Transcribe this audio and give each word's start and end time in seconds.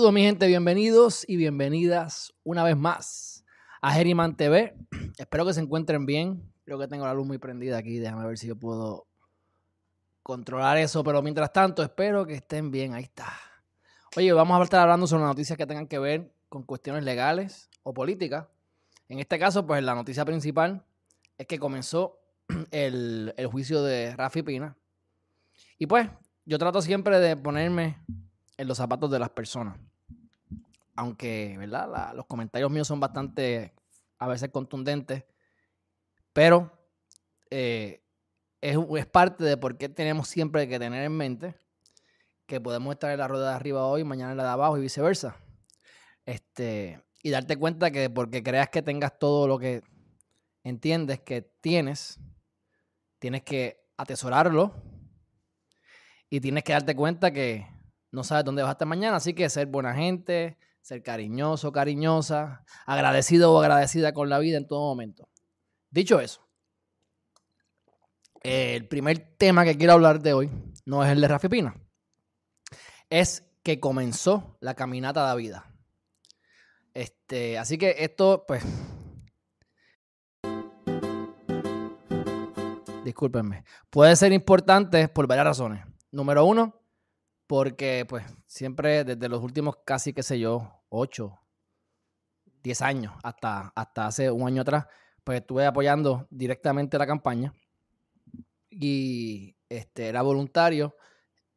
Saludos 0.00 0.14
mi 0.14 0.22
gente, 0.22 0.46
bienvenidos 0.46 1.26
y 1.28 1.36
bienvenidas 1.36 2.32
una 2.42 2.64
vez 2.64 2.74
más 2.74 3.44
a 3.82 3.92
Geriman 3.92 4.34
TV. 4.34 4.74
Espero 5.18 5.44
que 5.44 5.52
se 5.52 5.60
encuentren 5.60 6.06
bien. 6.06 6.50
Creo 6.64 6.78
que 6.78 6.88
tengo 6.88 7.04
la 7.04 7.12
luz 7.12 7.26
muy 7.26 7.36
prendida 7.36 7.76
aquí. 7.76 7.98
Déjame 7.98 8.26
ver 8.26 8.38
si 8.38 8.46
yo 8.46 8.56
puedo 8.56 9.06
controlar 10.22 10.78
eso. 10.78 11.04
Pero 11.04 11.20
mientras 11.20 11.52
tanto, 11.52 11.82
espero 11.82 12.24
que 12.24 12.32
estén 12.32 12.70
bien. 12.70 12.94
Ahí 12.94 13.02
está. 13.02 13.30
Oye, 14.16 14.32
vamos 14.32 14.58
a 14.58 14.64
estar 14.64 14.80
hablando 14.80 15.06
sobre 15.06 15.24
noticias 15.24 15.58
que 15.58 15.66
tengan 15.66 15.86
que 15.86 15.98
ver 15.98 16.32
con 16.48 16.62
cuestiones 16.62 17.04
legales 17.04 17.68
o 17.82 17.92
políticas. 17.92 18.46
En 19.06 19.18
este 19.18 19.38
caso, 19.38 19.66
pues 19.66 19.82
la 19.82 19.94
noticia 19.94 20.24
principal 20.24 20.82
es 21.36 21.46
que 21.46 21.58
comenzó 21.58 22.18
el, 22.70 23.34
el 23.36 23.46
juicio 23.48 23.82
de 23.82 24.16
Rafi 24.16 24.42
Pina. 24.42 24.78
Y 25.76 25.84
pues, 25.84 26.08
yo 26.46 26.56
trato 26.56 26.80
siempre 26.80 27.20
de 27.20 27.36
ponerme 27.36 27.98
en 28.56 28.66
los 28.66 28.78
zapatos 28.78 29.10
de 29.10 29.18
las 29.18 29.28
personas. 29.28 29.78
Aunque, 31.00 31.56
¿verdad? 31.56 32.12
los 32.14 32.26
comentarios 32.26 32.70
míos 32.70 32.86
son 32.86 33.00
bastante, 33.00 33.72
a 34.18 34.28
veces 34.28 34.50
contundentes, 34.50 35.24
pero 36.34 36.70
eh, 37.48 38.02
es, 38.60 39.06
parte 39.06 39.42
de 39.42 39.56
por 39.56 39.78
qué 39.78 39.88
tenemos 39.88 40.28
siempre 40.28 40.68
que 40.68 40.78
tener 40.78 41.02
en 41.02 41.16
mente 41.16 41.54
que 42.44 42.60
podemos 42.60 42.92
estar 42.92 43.10
en 43.10 43.18
la 43.18 43.28
rueda 43.28 43.48
de 43.48 43.56
arriba 43.56 43.86
hoy, 43.86 44.04
mañana 44.04 44.32
en 44.32 44.36
la 44.36 44.42
de 44.42 44.50
abajo 44.50 44.76
y 44.76 44.82
viceversa. 44.82 45.36
Este, 46.26 47.02
y 47.22 47.30
darte 47.30 47.56
cuenta 47.56 47.90
que 47.90 48.10
porque 48.10 48.42
creas 48.42 48.68
que 48.68 48.82
tengas 48.82 49.18
todo 49.18 49.48
lo 49.48 49.58
que 49.58 49.80
entiendes 50.64 51.20
que 51.20 51.40
tienes, 51.62 52.20
tienes 53.18 53.42
que 53.42 53.86
atesorarlo 53.96 54.74
y 56.28 56.40
tienes 56.40 56.62
que 56.62 56.74
darte 56.74 56.94
cuenta 56.94 57.30
que 57.30 57.66
no 58.10 58.22
sabes 58.22 58.44
dónde 58.44 58.62
vas 58.62 58.76
a 58.78 58.84
mañana, 58.84 59.16
así 59.16 59.32
que 59.32 59.48
ser 59.48 59.66
buena 59.66 59.94
gente, 59.94 60.58
ser 60.90 61.04
cariñoso, 61.04 61.70
cariñosa, 61.70 62.64
agradecido 62.84 63.52
o 63.52 63.60
agradecida 63.60 64.12
con 64.12 64.28
la 64.28 64.40
vida 64.40 64.56
en 64.56 64.66
todo 64.66 64.80
momento. 64.80 65.28
Dicho 65.88 66.18
eso, 66.18 66.44
el 68.40 68.88
primer 68.88 69.36
tema 69.38 69.64
que 69.64 69.76
quiero 69.76 69.92
hablar 69.92 70.20
de 70.20 70.32
hoy 70.32 70.50
no 70.84 71.04
es 71.04 71.10
el 71.12 71.20
de 71.20 71.28
Rafi 71.28 71.48
Pina, 71.48 71.80
es 73.08 73.44
que 73.62 73.78
comenzó 73.78 74.58
la 74.58 74.74
caminata 74.74 75.20
de 75.20 75.26
la 75.28 75.34
vida. 75.36 75.72
Este, 76.92 77.56
así 77.56 77.78
que 77.78 77.94
esto, 77.98 78.44
pues, 78.48 78.64
discúlpenme, 83.04 83.62
puede 83.90 84.16
ser 84.16 84.32
importante 84.32 85.06
por 85.06 85.28
varias 85.28 85.46
razones. 85.46 85.84
Número 86.10 86.44
uno, 86.44 86.82
porque 87.46 88.04
pues 88.08 88.24
siempre 88.46 89.04
desde 89.04 89.28
los 89.28 89.40
últimos 89.40 89.76
casi, 89.84 90.12
qué 90.12 90.24
sé 90.24 90.40
yo, 90.40 90.79
8, 90.90 91.40
10 92.62 92.82
años, 92.82 93.14
hasta, 93.22 93.72
hasta 93.74 94.06
hace 94.06 94.30
un 94.30 94.46
año 94.46 94.62
atrás, 94.62 94.86
pues 95.24 95.40
estuve 95.40 95.66
apoyando 95.66 96.26
directamente 96.30 96.98
la 96.98 97.06
campaña 97.06 97.54
y 98.68 99.56
este, 99.68 100.08
era 100.08 100.22
voluntario 100.22 100.96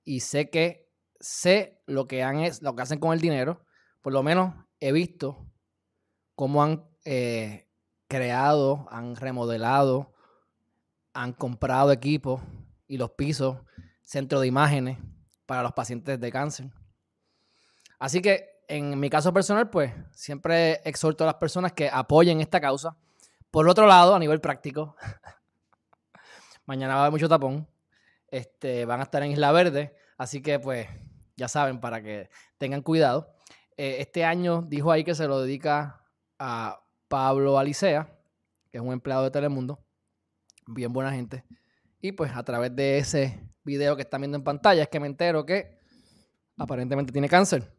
y 0.03 0.21
sé 0.21 0.49
que 0.49 0.91
sé 1.19 1.81
lo 1.85 2.07
que, 2.07 2.23
han, 2.23 2.43
lo 2.61 2.75
que 2.75 2.81
hacen 2.81 2.99
con 2.99 3.13
el 3.13 3.19
dinero, 3.19 3.65
por 4.01 4.13
lo 4.13 4.23
menos 4.23 4.53
he 4.79 4.91
visto 4.91 5.47
cómo 6.35 6.63
han 6.63 6.85
eh, 7.05 7.69
creado, 8.07 8.87
han 8.89 9.15
remodelado, 9.15 10.13
han 11.13 11.33
comprado 11.33 11.91
equipos 11.91 12.41
y 12.87 12.97
los 12.97 13.11
pisos, 13.11 13.57
centro 14.01 14.39
de 14.39 14.47
imágenes, 14.47 14.97
para 15.45 15.63
los 15.63 15.73
pacientes 15.73 16.19
de 16.19 16.31
cáncer. 16.31 16.71
Así 17.99 18.21
que 18.21 18.52
en 18.67 18.99
mi 18.99 19.09
caso 19.09 19.33
personal, 19.33 19.69
pues 19.69 19.91
siempre 20.11 20.81
exhorto 20.83 21.23
a 21.23 21.27
las 21.27 21.35
personas 21.35 21.73
que 21.73 21.89
apoyen 21.89 22.41
esta 22.41 22.59
causa. 22.59 22.95
Por 23.51 23.67
otro 23.67 23.85
lado, 23.85 24.15
a 24.15 24.19
nivel 24.19 24.41
práctico, 24.41 24.95
mañana 26.65 26.95
va 26.95 27.01
a 27.01 27.03
haber 27.03 27.11
mucho 27.11 27.29
tapón. 27.29 27.67
Este, 28.27 28.85
van 28.85 28.99
a 28.99 29.03
estar 29.03 29.21
en 29.21 29.31
Isla 29.31 29.51
Verde, 29.51 29.95
así 30.17 30.41
que 30.41 30.59
pues 30.59 30.87
ya 31.35 31.47
saben, 31.47 31.79
para 31.79 32.01
que 32.01 32.29
tengan 32.57 32.81
cuidado. 32.81 33.35
Eh, 33.77 33.97
este 33.99 34.25
año 34.25 34.63
dijo 34.63 34.91
ahí 34.91 35.03
que 35.03 35.15
se 35.15 35.27
lo 35.27 35.41
dedica 35.41 36.03
a 36.39 36.81
Pablo 37.07 37.59
Alicea, 37.59 38.09
que 38.71 38.77
es 38.77 38.83
un 38.83 38.91
empleado 38.91 39.23
de 39.23 39.31
Telemundo, 39.31 39.83
bien 40.67 40.93
buena 40.93 41.11
gente. 41.11 41.43
Y 42.01 42.11
pues 42.11 42.35
a 42.35 42.43
través 42.43 42.75
de 42.75 42.97
ese 42.97 43.39
video 43.63 43.95
que 43.95 44.01
están 44.01 44.21
viendo 44.21 44.37
en 44.37 44.43
pantalla 44.43 44.83
es 44.83 44.89
que 44.89 44.99
me 44.99 45.07
entero 45.07 45.45
que 45.45 45.79
aparentemente 46.57 47.11
tiene 47.11 47.29
cáncer. 47.29 47.71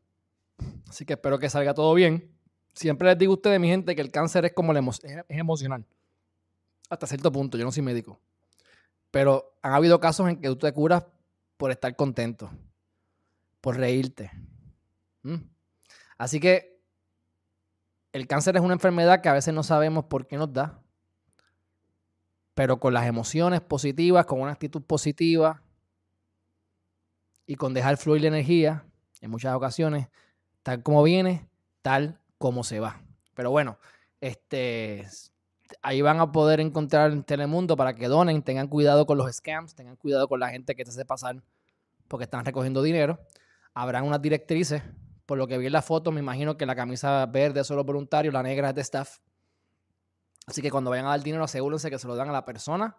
Así 0.94 1.05
que 1.05 1.15
espero 1.15 1.41
que 1.41 1.50
salga 1.50 1.75
todo 1.75 1.93
bien. 1.93 2.31
Siempre 2.72 3.09
les 3.09 3.19
digo 3.19 3.32
a 3.32 3.34
ustedes, 3.34 3.59
mi 3.59 3.66
gente, 3.66 3.97
que 3.97 4.00
el 4.00 4.12
cáncer 4.12 4.44
es 4.44 4.53
como 4.53 4.72
es 4.72 5.25
emocional. 5.28 5.84
Hasta 6.88 7.09
cierto 7.09 7.32
punto, 7.32 7.59
yo 7.59 7.65
no 7.65 7.72
soy 7.72 7.82
médico. 7.82 8.21
Pero 9.10 9.56
han 9.60 9.72
habido 9.72 9.99
casos 9.99 10.28
en 10.28 10.41
que 10.41 10.47
tú 10.47 10.56
te 10.56 10.72
curas 10.72 11.04
por 11.56 11.72
estar 11.72 11.97
contento, 11.97 12.49
por 13.60 13.77
reírte. 13.77 14.31
¿Mm? 15.22 15.38
Así 16.16 16.38
que 16.38 16.81
el 18.12 18.28
cáncer 18.28 18.54
es 18.54 18.62
una 18.62 18.75
enfermedad 18.75 19.21
que 19.21 19.28
a 19.28 19.33
veces 19.33 19.53
no 19.53 19.65
sabemos 19.65 20.04
por 20.04 20.28
qué 20.28 20.37
nos 20.37 20.53
da, 20.53 20.81
pero 22.54 22.78
con 22.78 22.94
las 22.94 23.09
emociones 23.09 23.60
positivas, 23.62 24.27
con 24.27 24.41
una 24.41 24.53
actitud 24.53 24.83
positiva 24.83 25.60
y 27.49 27.56
con 27.56 27.75
dejar 27.75 27.97
fluir 27.97 28.22
la 28.22 28.28
energía, 28.28 28.84
en 29.21 29.33
muchas 29.33 29.56
ocasiones, 29.56 30.06
tal 30.65 30.83
como 30.83 31.05
viene, 31.05 31.49
tal 31.83 32.19
como 32.39 32.65
se 32.65 32.81
va. 32.81 33.01
Pero 33.34 33.53
bueno, 33.53 33.78
este, 34.21 35.07
ahí 35.83 36.03
van 36.03 36.19
a 36.19 36.33
poder 36.33 36.59
encontrar 36.59 37.13
en 37.13 37.22
Telemundo 37.22 37.77
para 37.77 37.95
que 37.95 38.09
donen, 38.09 38.43
tengan 38.43 38.66
cuidado 38.66 39.07
con 39.07 39.19
los 39.19 39.31
scams, 39.33 39.77
tengan 39.77 39.95
cuidado 39.97 40.27
con 40.27 40.41
la 40.41 40.49
gente 40.49 40.75
que 40.75 40.83
te 40.83 40.91
hace 40.91 41.05
pasar 41.05 41.43
porque 42.09 42.25
están 42.25 42.45
recogiendo 42.45 42.83
dinero. 42.83 43.21
Habrán 43.75 44.05
unas 44.05 44.22
directrices, 44.22 44.83
por 45.27 45.39
lo 45.39 45.47
que 45.47 45.59
vi 45.59 45.66
en 45.66 45.72
la 45.72 45.83
foto, 45.83 46.11
me 46.11 46.21
imagino 46.21 46.57
que 46.57 46.67
la 46.67 46.75
camisa 46.75 47.27
verde 47.27 47.60
es 47.60 47.67
solo 47.67 47.84
voluntario, 47.84 48.33
la 48.33 48.43
negra 48.43 48.71
es 48.71 48.75
de 48.75 48.81
staff. 48.81 49.19
Así 50.47 50.63
que 50.63 50.71
cuando 50.71 50.91
vayan 50.91 51.07
a 51.07 51.10
dar 51.10 51.22
dinero, 51.22 51.45
asegúrense 51.45 51.91
que 51.91 51.99
se 51.99 52.07
lo 52.07 52.17
dan 52.17 52.28
a 52.31 52.33
la 52.33 52.45
persona 52.45 52.97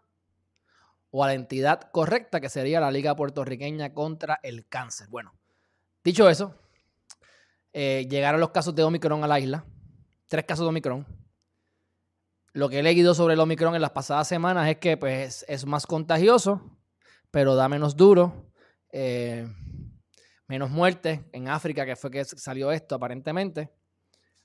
o 1.10 1.24
a 1.24 1.28
la 1.28 1.34
entidad 1.34 1.90
correcta, 1.92 2.40
que 2.42 2.50
sería 2.50 2.80
la 2.80 2.92
Liga 2.92 3.16
Puertorriqueña 3.16 3.94
contra 3.94 4.40
el 4.44 4.68
Cáncer. 4.68 5.08
Bueno, 5.10 5.34
dicho 6.04 6.30
eso, 6.30 6.56
eh, 7.78 8.08
llegaron 8.10 8.40
los 8.40 8.52
casos 8.52 8.74
de 8.74 8.84
Omicron 8.84 9.22
a 9.26 9.28
la 9.28 9.38
isla. 9.38 9.66
Tres 10.28 10.46
casos 10.46 10.64
de 10.64 10.70
Omicron. 10.70 11.06
Lo 12.54 12.70
que 12.70 12.80
he 12.80 12.84
leído 12.84 13.14
sobre 13.14 13.34
el 13.34 13.40
Omicron 13.42 13.76
en 13.76 13.82
las 13.82 13.92
pasadas 13.92 14.30
semanas 14.30 14.70
es 14.70 14.78
que 14.78 14.96
pues, 14.96 15.44
es 15.50 15.66
más 15.66 15.86
contagioso, 15.86 16.80
pero 17.32 17.56
da 17.56 17.68
menos 17.68 17.98
duro. 17.98 18.50
Eh, 18.94 19.46
menos 20.48 20.70
muertes 20.70 21.20
en 21.34 21.50
África, 21.50 21.86
que 21.86 21.98
fue 21.98 22.10
que 22.10 22.24
salió 22.24 22.72
esto 22.72 22.96
aparentemente 22.96 23.70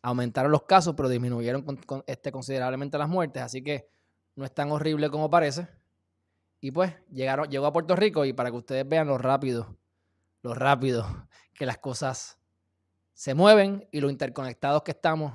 aumentaron 0.02 0.50
los 0.50 0.62
casos, 0.62 0.94
pero 0.96 1.08
disminuyeron 1.08 1.64
este, 2.06 2.32
considerablemente 2.32 2.98
las 2.98 3.08
muertes, 3.08 3.42
así 3.42 3.62
que 3.62 3.88
no 4.34 4.44
es 4.44 4.52
tan 4.52 4.72
horrible 4.72 5.10
como 5.10 5.30
parece. 5.30 5.68
Y 6.60 6.70
pues 6.72 6.94
llegaron, 7.10 7.48
llegó 7.48 7.66
a 7.66 7.72
Puerto 7.72 7.94
Rico 7.94 8.24
y 8.24 8.32
para 8.32 8.50
que 8.50 8.56
ustedes 8.56 8.88
vean 8.88 9.06
lo 9.06 9.18
rápido, 9.18 9.78
lo 10.42 10.54
rápido 10.54 11.28
que 11.54 11.66
las 11.66 11.78
cosas 11.78 12.39
se 13.20 13.34
mueven 13.34 13.86
y 13.92 14.00
lo 14.00 14.08
interconectados 14.08 14.82
que 14.82 14.92
estamos 14.92 15.34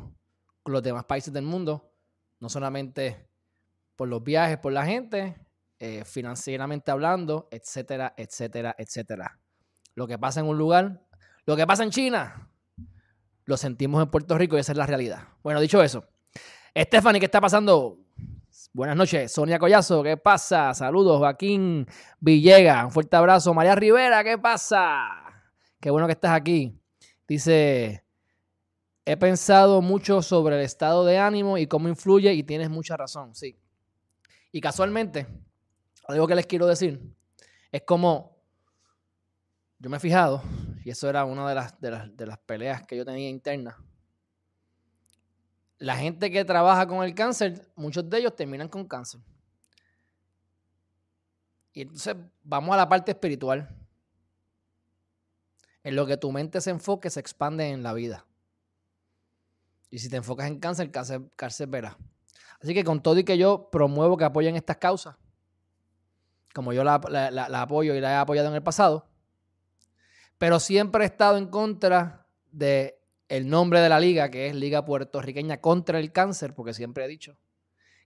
con 0.64 0.74
los 0.74 0.82
demás 0.82 1.06
países 1.06 1.32
del 1.32 1.46
mundo, 1.46 1.94
no 2.40 2.50
solamente 2.50 3.30
por 3.96 4.08
los 4.08 4.24
viajes, 4.24 4.58
por 4.58 4.74
la 4.74 4.88
gente, 4.88 5.36
eh, 5.78 6.04
financieramente 6.04 6.90
hablando, 6.90 7.48
etcétera, 7.52 8.16
etcétera, 8.18 8.76
etcétera. 8.80 9.40
Lo 9.94 10.08
que 10.08 10.18
pasa 10.18 10.40
en 10.40 10.48
un 10.48 10.58
lugar, 10.58 11.06
lo 11.46 11.56
que 11.56 11.68
pasa 11.68 11.84
en 11.84 11.92
China, 11.92 12.50
lo 13.44 13.56
sentimos 13.56 14.02
en 14.02 14.10
Puerto 14.10 14.36
Rico 14.36 14.58
y 14.58 14.62
esa 14.62 14.72
es 14.72 14.80
la 14.80 14.88
realidad. 14.88 15.20
Bueno, 15.44 15.62
dicho 15.62 15.84
eso, 15.84 16.06
Stephanie, 16.76 17.20
¿qué 17.20 17.28
está 17.28 17.40
pasando? 17.40 18.00
Buenas 18.74 18.98
noches, 18.98 19.32
Sonia 19.32 19.60
Collazo, 19.60 20.02
¿qué 20.02 20.18
pasa? 20.18 20.74
Saludos, 20.74 21.20
Joaquín 21.20 21.86
Villega, 22.20 22.84
un 22.84 22.92
fuerte 22.92 23.16
abrazo. 23.16 23.54
María 23.54 23.76
Rivera, 23.76 24.24
¿qué 24.24 24.40
pasa? 24.40 25.08
Qué 25.80 25.92
bueno 25.92 26.08
que 26.08 26.14
estás 26.14 26.32
aquí. 26.32 26.82
Dice, 27.28 28.04
he 29.06 29.18
pensado 29.18 29.82
mucho 29.82 30.22
sobre 30.22 30.58
el 30.58 30.62
estado 30.62 31.06
de 31.06 31.18
ánimo 31.18 31.58
y 31.58 31.68
cómo 31.68 31.88
influye 31.88 32.34
y 32.34 32.44
tienes 32.44 32.70
mucha 32.70 32.98
razón, 32.98 33.34
sí. 33.36 33.58
Y 34.52 34.62
casualmente, 34.62 35.28
algo 36.08 36.28
que 36.28 36.36
les 36.36 36.46
quiero 36.46 36.66
decir, 36.68 37.02
es 37.72 37.82
como, 37.84 38.38
yo 39.80 39.90
me 39.90 39.98
he 39.98 40.00
fijado, 40.00 40.42
y 40.84 40.92
eso 40.92 41.10
era 41.10 41.26
una 41.26 41.50
de 41.50 41.56
las, 41.56 41.82
de 41.82 42.26
las, 42.26 42.38
peleas 42.40 42.86
que 42.86 42.96
yo 42.96 43.04
tenía 43.04 43.28
interna. 43.28 43.76
La 45.80 45.98
gente 45.98 46.32
que 46.32 46.46
trabaja 46.46 46.88
con 46.88 47.04
el 47.04 47.14
cáncer, 47.16 47.72
muchos 47.76 48.08
de 48.10 48.20
ellos 48.20 48.36
terminan 48.36 48.70
con 48.70 48.88
cáncer. 48.88 49.20
Y 51.74 51.82
entonces 51.82 52.16
vamos 52.44 52.74
a 52.74 52.78
la 52.78 52.88
parte 52.88 53.12
espiritual. 53.12 53.68
En 55.86 55.96
lo 55.96 56.08
que 56.08 56.18
tu 56.18 56.32
mente 56.32 56.62
se 56.62 56.72
enfoque, 56.72 57.12
se 57.12 57.20
expande 57.20 57.70
en 57.70 57.84
la 57.84 57.94
vida. 57.94 58.26
Y 59.92 60.00
si 60.00 60.10
te 60.10 60.16
enfocas 60.16 60.48
en 60.48 60.60
cáncer, 60.60 60.90
cáncer, 60.90 61.22
cáncer. 61.36 61.70
Así 62.60 62.74
que 62.74 62.84
con 62.84 63.04
todo 63.04 63.20
y 63.20 63.24
que 63.24 63.38
yo 63.38 63.70
promuevo 63.72 64.18
que 64.18 64.26
apoyen 64.26 64.56
estas 64.56 64.78
causas, 64.78 65.16
como 66.56 66.74
yo 66.74 66.84
la, 66.84 66.96
apoyo 67.62 67.94
y 67.94 68.02
la 68.02 68.14
he 68.14 68.16
apoyado 68.16 68.50
en 68.50 68.56
el 68.56 68.64
pasado, 68.64 69.08
pero 70.40 70.60
siempre 70.60 71.04
he 71.04 71.08
estado 71.08 71.38
en 71.38 71.50
contra 71.50 72.26
de 72.52 73.00
el 73.30 73.48
nombre 73.48 73.80
de 73.80 73.90
la 73.90 74.00
liga, 74.00 74.32
que 74.32 74.48
es 74.48 74.56
Liga 74.56 74.86
Puertorriqueña 74.86 75.62
contra 75.62 76.00
el 76.00 76.12
Cáncer, 76.12 76.56
porque 76.56 76.74
siempre 76.74 77.06
he 77.06 77.08
dicho 77.08 77.38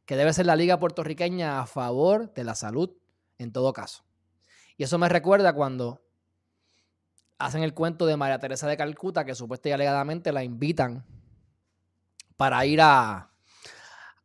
que 0.06 0.18
debe 0.18 0.34
ser 0.34 0.48
la 0.48 0.58
Liga 0.58 0.80
Puertorriqueña 0.80 1.62
a 1.62 1.66
favor 1.66 2.34
de 2.34 2.44
la 2.44 2.56
salud 2.56 2.92
en 3.38 3.54
todo 3.54 3.72
caso. 3.72 4.04
Y 4.76 4.84
eso 4.84 4.98
me 4.98 5.08
recuerda 5.08 5.54
cuando 5.54 6.09
hacen 7.40 7.64
el 7.64 7.74
cuento 7.74 8.06
de 8.06 8.18
María 8.18 8.40
Teresa 8.40 8.68
de 8.68 8.78
Calcuta, 8.78 9.26
que 9.26 9.34
supuestamente 9.34 9.70
y 9.70 9.74
alegadamente 9.74 10.32
la 10.32 10.44
invitan 10.44 11.06
para 12.36 12.66
ir 12.66 12.82
a, 12.82 13.32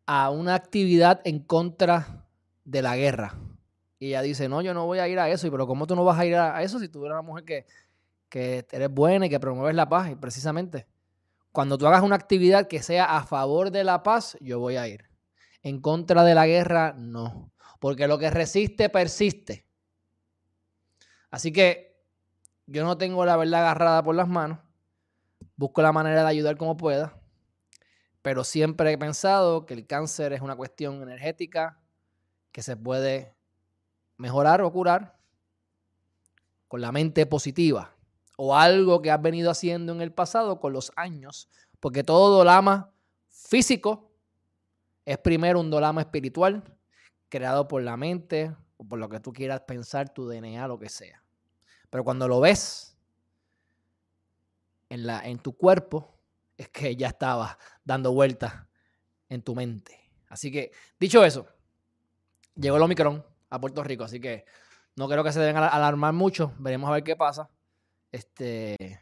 a 0.05 0.31
una 0.31 0.55
actividad 0.55 1.20
en 1.25 1.38
contra 1.40 2.26
de 2.64 2.82
la 2.82 2.96
guerra. 2.96 3.34
Y 3.99 4.08
ella 4.08 4.22
dice, 4.22 4.49
no, 4.49 4.61
yo 4.61 4.75
no 4.75 4.84
voy 4.84 4.99
a 4.99 5.08
ir 5.08 5.19
a 5.19 5.31
eso. 5.31 5.46
Y 5.46 5.50
pero 5.50 5.66
¿cómo 5.66 5.87
tú 5.87 5.94
no 5.94 6.05
vas 6.05 6.19
a 6.19 6.26
ir 6.26 6.34
a 6.34 6.62
eso 6.62 6.78
si 6.78 6.88
tú 6.88 7.05
eres 7.05 7.12
una 7.12 7.22
mujer 7.22 7.44
que, 7.44 7.66
que 8.28 8.66
eres 8.70 8.90
buena 8.90 9.26
y 9.26 9.31
que 9.31 9.40
promueves 9.40 9.75
la 9.75 9.88
paz? 9.88 10.11
Y 10.11 10.16
precisamente, 10.16 10.87
cuando 11.52 11.78
tú 11.78 11.87
hagas 11.87 12.02
una 12.02 12.16
actividad 12.16 12.66
que 12.66 12.82
sea 12.82 13.16
a 13.16 13.25
favor 13.25 13.70
de 13.70 13.84
la 13.84 14.02
paz, 14.02 14.37
yo 14.40 14.58
voy 14.58 14.76
a 14.76 14.88
ir. 14.88 15.05
En 15.62 15.81
contra 15.81 16.25
de 16.25 16.34
la 16.34 16.46
guerra, 16.46 16.94
no. 16.99 17.52
Porque 17.78 18.08
lo 18.08 18.19
que 18.19 18.31
resiste, 18.31 18.88
persiste. 18.88 19.64
Así 21.31 21.52
que 21.52 21.94
yo 22.66 22.84
no 22.84 22.96
tengo 22.96 23.25
la 23.25 23.37
verdad 23.37 23.61
agarrada 23.61 24.02
por 24.02 24.14
las 24.14 24.28
manos. 24.28 24.58
Busco 25.56 25.82
la 25.82 25.93
manera 25.93 26.22
de 26.22 26.28
ayudar 26.28 26.56
como 26.56 26.76
pueda. 26.76 27.20
Pero 28.22 28.44
siempre 28.44 28.93
he 28.93 28.99
pensado 28.99 29.66
que 29.66 29.75
el 29.75 29.87
cáncer 29.87 30.32
es 30.32 30.40
una 30.40 30.56
cuestión 30.56 31.02
energética 31.02 31.78
que 32.52 32.62
se 32.62 32.76
puede 32.76 33.34
mejorar 34.16 34.62
o 34.62 34.72
curar 34.72 35.19
con 36.69 36.81
la 36.81 36.93
mente 36.93 37.26
positiva 37.26 37.94
o 38.37 38.56
algo 38.56 39.02
que 39.02 39.11
has 39.11 39.20
venido 39.20 39.50
haciendo 39.50 39.93
en 39.93 40.00
el 40.00 40.12
pasado 40.12 40.61
con 40.61 40.72
los 40.72 40.93
años, 40.96 41.49
porque 41.81 42.02
todo 42.02 42.37
dolama 42.37 42.93
físico 43.28 44.11
es 45.05 45.19
primero 45.19 45.61
un 45.61 45.70
dolama 45.70 46.00
espiritual 46.00 46.64
creado 47.28 47.69
por 47.69 47.82
la 47.82 47.96
mente 47.96 48.56
o 48.76 48.84
por 48.87 48.99
lo 48.99 49.08
que 49.08 49.20
tú 49.20 49.32
quieras 49.32 49.61
pensar, 49.62 50.12
tu 50.12 50.26
DNA, 50.26 50.66
lo 50.66 50.78
que 50.78 50.88
sea. 50.88 51.24
Pero 51.94 52.02
cuando 52.02 52.26
lo 52.26 52.41
ves 52.41 52.99
en, 54.88 55.06
la, 55.06 55.20
en 55.25 55.38
tu 55.38 55.56
cuerpo, 55.56 56.19
es 56.56 56.69
que 56.69 56.96
ya 56.96 57.06
estaba 57.06 57.56
dando 57.85 58.12
vueltas 58.12 58.52
en 59.29 59.43
tu 59.43 59.55
mente. 59.55 60.11
Así 60.29 60.50
que, 60.50 60.73
dicho 60.99 61.25
eso, 61.25 61.46
llegó 62.56 62.79
el 62.79 62.82
Omicron 62.82 63.25
a 63.49 63.61
Puerto 63.61 63.85
Rico, 63.85 64.02
así 64.02 64.19
que 64.19 64.44
no 64.96 65.08
creo 65.08 65.23
que 65.23 65.31
se 65.31 65.38
deben 65.38 65.56
alarmar 65.56 66.12
mucho. 66.14 66.52
Veremos 66.58 66.91
a 66.91 66.94
ver 66.94 67.05
qué 67.05 67.14
pasa. 67.14 67.49
Este, 68.11 69.00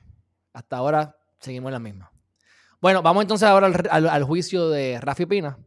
hasta 0.52 0.76
ahora 0.76 1.16
seguimos 1.40 1.70
en 1.70 1.72
la 1.72 1.80
misma. 1.80 2.12
Bueno, 2.78 3.00
vamos 3.00 3.22
entonces 3.22 3.48
ahora 3.48 3.68
al, 3.68 4.24
juicio 4.24 4.68
de 4.68 5.00
Rafi 5.00 5.24
Pina, 5.24 5.58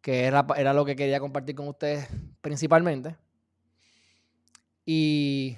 que 0.00 0.24
era, 0.24 0.44
era, 0.56 0.72
lo 0.72 0.84
que 0.84 0.96
quería 0.96 1.20
compartir 1.20 1.54
con 1.54 1.68
ustedes 1.68 2.08
principalmente. 2.40 3.16
Y 4.84 5.56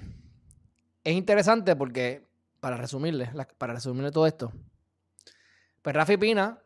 es 1.05 1.15
interesante 1.15 1.75
porque, 1.75 2.27
para 2.59 2.75
resumirle, 2.75 3.31
para 3.57 3.73
resumirle 3.73 4.11
todo 4.11 4.25
esto, 4.27 4.51
pues 5.81 5.95
Rafi 5.95 6.17
Pina 6.17 6.59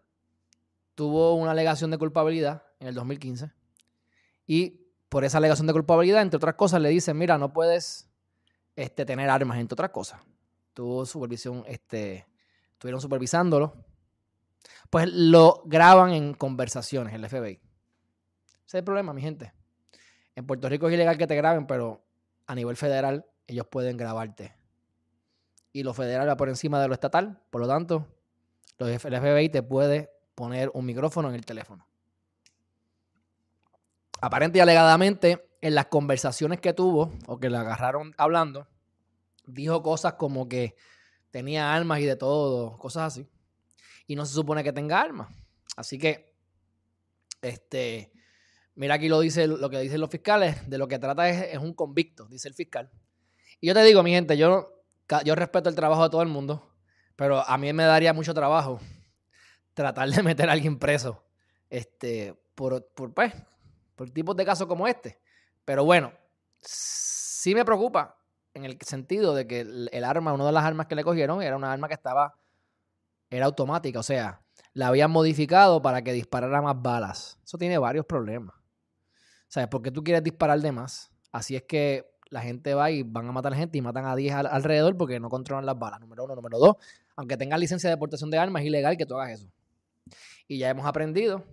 tuvo 0.95 1.35
una 1.35 1.51
alegación 1.51 1.91
de 1.91 1.97
culpabilidad 1.97 2.63
en 2.79 2.87
el 2.87 2.95
2015 2.95 3.51
y 4.47 4.87
por 5.09 5.25
esa 5.25 5.39
alegación 5.39 5.67
de 5.67 5.73
culpabilidad, 5.73 6.21
entre 6.21 6.37
otras 6.37 6.55
cosas, 6.55 6.81
le 6.81 6.89
dicen, 6.89 7.17
mira, 7.17 7.37
no 7.37 7.51
puedes 7.51 8.09
este, 8.75 9.05
tener 9.05 9.29
armas, 9.29 9.57
entre 9.59 9.73
otras 9.73 9.89
cosas. 9.89 10.21
Tuvo 10.73 11.05
supervisión, 11.05 11.63
este, 11.67 12.25
estuvieron 12.71 13.01
supervisándolo. 13.01 13.73
Pues 14.89 15.09
lo 15.11 15.63
graban 15.65 16.11
en 16.11 16.33
conversaciones, 16.33 17.13
el 17.13 17.27
FBI. 17.27 17.59
Ese 17.59 17.61
es 18.65 18.73
el 18.75 18.83
problema, 18.83 19.13
mi 19.13 19.21
gente. 19.21 19.51
En 20.35 20.45
Puerto 20.45 20.69
Rico 20.69 20.87
es 20.87 20.93
ilegal 20.93 21.17
que 21.17 21.27
te 21.27 21.35
graben, 21.35 21.67
pero 21.67 22.05
a 22.47 22.55
nivel 22.55 22.77
federal 22.77 23.25
ellos 23.49 23.67
pueden 23.67 23.97
grabarte. 23.97 24.53
Y 25.73 25.83
lo 25.83 25.93
federal 25.93 26.29
va 26.29 26.37
por 26.37 26.49
encima 26.49 26.81
de 26.81 26.87
lo 26.87 26.93
estatal, 26.93 27.41
por 27.49 27.61
lo 27.61 27.67
tanto, 27.67 28.07
el 28.77 28.99
FBI 28.99 29.49
te 29.49 29.63
puede 29.63 30.11
poner 30.35 30.71
un 30.73 30.85
micrófono 30.85 31.29
en 31.29 31.35
el 31.35 31.45
teléfono. 31.45 31.87
Aparente 34.21 34.59
y 34.59 34.61
alegadamente, 34.61 35.49
en 35.61 35.75
las 35.75 35.87
conversaciones 35.87 36.61
que 36.61 36.73
tuvo 36.73 37.11
o 37.27 37.39
que 37.39 37.49
le 37.49 37.57
agarraron 37.57 38.13
hablando, 38.17 38.67
dijo 39.45 39.81
cosas 39.81 40.13
como 40.13 40.47
que 40.47 40.75
tenía 41.31 41.73
armas 41.73 41.99
y 41.99 42.05
de 42.05 42.15
todo, 42.15 42.77
cosas 42.77 43.13
así. 43.13 43.27
Y 44.07 44.15
no 44.15 44.25
se 44.25 44.33
supone 44.33 44.63
que 44.63 44.73
tenga 44.73 45.01
armas. 45.01 45.29
Así 45.75 45.97
que, 45.97 46.35
este, 47.41 48.11
mira 48.75 48.95
aquí 48.95 49.09
lo 49.09 49.19
dice 49.19 49.47
lo 49.47 49.69
que 49.69 49.79
dicen 49.79 50.01
los 50.01 50.09
fiscales, 50.09 50.69
de 50.69 50.77
lo 50.77 50.87
que 50.87 50.99
trata 50.99 51.29
es, 51.29 51.53
es 51.53 51.59
un 51.59 51.73
convicto, 51.73 52.27
dice 52.27 52.47
el 52.47 52.53
fiscal. 52.53 52.91
Y 53.61 53.67
yo 53.67 53.73
te 53.73 53.83
digo, 53.83 54.03
mi 54.03 54.11
gente, 54.11 54.37
yo, 54.37 54.83
yo 55.25 55.35
respeto 55.35 55.69
el 55.69 55.75
trabajo 55.75 56.03
de 56.03 56.09
todo 56.09 56.21
el 56.21 56.29
mundo. 56.29 56.69
Pero 57.15 57.45
a 57.45 57.57
mí 57.57 57.71
me 57.73 57.83
daría 57.83 58.13
mucho 58.13 58.33
trabajo 58.33 58.79
tratar 59.73 60.09
de 60.09 60.23
meter 60.23 60.49
a 60.49 60.53
alguien 60.53 60.79
preso 60.79 61.23
este, 61.69 62.33
por, 62.55 62.85
por, 62.87 63.13
pues, 63.13 63.33
por 63.95 64.09
tipos 64.09 64.35
de 64.35 64.45
casos 64.45 64.67
como 64.67 64.87
este. 64.87 65.19
Pero 65.65 65.83
bueno, 65.85 66.13
sí 66.61 67.53
me 67.53 67.65
preocupa 67.65 68.17
en 68.53 68.65
el 68.65 68.77
sentido 68.81 69.35
de 69.35 69.47
que 69.47 69.61
el, 69.61 70.03
arma, 70.03 70.33
una 70.33 70.45
de 70.45 70.51
las 70.51 70.65
armas 70.65 70.87
que 70.87 70.95
le 70.95 71.03
cogieron, 71.03 71.41
era 71.41 71.55
una 71.55 71.71
arma 71.71 71.87
que 71.87 71.93
estaba, 71.93 72.35
era 73.29 73.45
automática, 73.45 73.99
o 73.99 74.03
sea, 74.03 74.41
la 74.73 74.87
habían 74.87 75.11
modificado 75.11 75.81
para 75.81 76.01
que 76.01 76.13
disparara 76.13 76.61
más 76.61 76.81
balas. 76.81 77.37
Eso 77.43 77.57
tiene 77.57 77.77
varios 77.77 78.05
problemas. 78.05 78.55
¿Sabes? 79.47 79.67
Porque 79.69 79.91
tú 79.91 80.03
quieres 80.03 80.23
disparar 80.23 80.59
de 80.59 80.71
más. 80.71 81.11
Así 81.31 81.55
es 81.55 81.63
que 81.63 82.09
la 82.29 82.41
gente 82.41 82.73
va 82.73 82.91
y 82.91 83.03
van 83.03 83.27
a 83.27 83.31
matar 83.31 83.55
gente 83.55 83.77
y 83.77 83.81
matan 83.81 84.05
a 84.05 84.15
10 84.15 84.33
alrededor 84.33 84.95
porque 84.97 85.19
no 85.19 85.29
controlan 85.29 85.65
las 85.65 85.77
balas. 85.77 85.99
Número 85.99 86.25
uno. 86.25 86.35
Número 86.35 86.59
dos, 86.59 86.75
aunque 87.15 87.37
tengas 87.37 87.59
licencia 87.59 87.89
de 87.89 87.95
deportación 87.95 88.29
de 88.29 88.37
armas, 88.37 88.61
es 88.61 88.67
ilegal 88.67 88.97
que 88.97 89.05
tú 89.05 89.15
hagas 89.15 89.39
eso. 89.39 89.51
Y 90.47 90.59
ya 90.59 90.69
hemos 90.69 90.85
aprendido, 90.85 91.43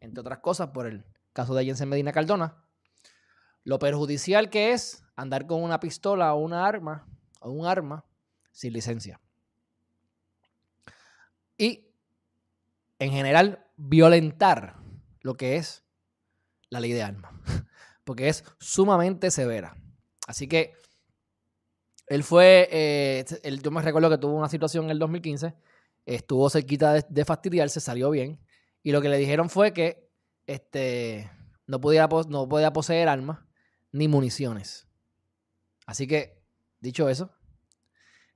entre 0.00 0.20
otras 0.20 0.38
cosas, 0.38 0.68
por 0.68 0.86
el 0.86 1.04
caso 1.32 1.54
de 1.54 1.64
Jensen 1.64 1.88
Medina 1.88 2.12
Cardona, 2.12 2.56
lo 3.64 3.78
perjudicial 3.78 4.50
que 4.50 4.72
es 4.72 5.04
andar 5.16 5.46
con 5.46 5.62
una 5.62 5.80
pistola 5.80 6.32
o 6.34 6.38
una 6.38 6.66
arma 6.66 7.06
o 7.40 7.50
un 7.50 7.66
arma 7.66 8.04
sin 8.52 8.72
licencia. 8.72 9.20
Y, 11.58 11.88
en 12.98 13.10
general, 13.10 13.66
violentar 13.76 14.76
lo 15.20 15.34
que 15.34 15.56
es 15.56 15.84
la 16.68 16.80
ley 16.80 16.92
de 16.92 17.02
armas, 17.02 17.32
porque 18.04 18.28
es 18.28 18.44
sumamente 18.58 19.30
severa. 19.30 19.76
Así 20.26 20.48
que 20.48 20.74
él 22.06 22.22
fue, 22.22 22.68
eh, 22.70 23.24
yo 23.62 23.70
me 23.70 23.82
recuerdo 23.82 24.10
que 24.10 24.18
tuvo 24.18 24.36
una 24.36 24.48
situación 24.48 24.84
en 24.84 24.90
el 24.92 24.98
2015, 24.98 25.54
estuvo 26.04 26.48
cerquita 26.50 26.92
de, 26.92 27.24
fastidiarse, 27.24 27.80
salió 27.80 28.10
bien, 28.10 28.40
y 28.82 28.92
lo 28.92 29.00
que 29.02 29.08
le 29.08 29.18
dijeron 29.18 29.50
fue 29.50 29.72
que 29.72 30.08
este, 30.46 31.30
no, 31.66 31.80
podía, 31.80 32.08
no 32.28 32.48
podía 32.48 32.72
poseer 32.72 33.08
armas 33.08 33.40
ni 33.90 34.06
municiones. 34.06 34.86
Así 35.84 36.06
que, 36.06 36.40
dicho 36.80 37.08
eso, 37.08 37.32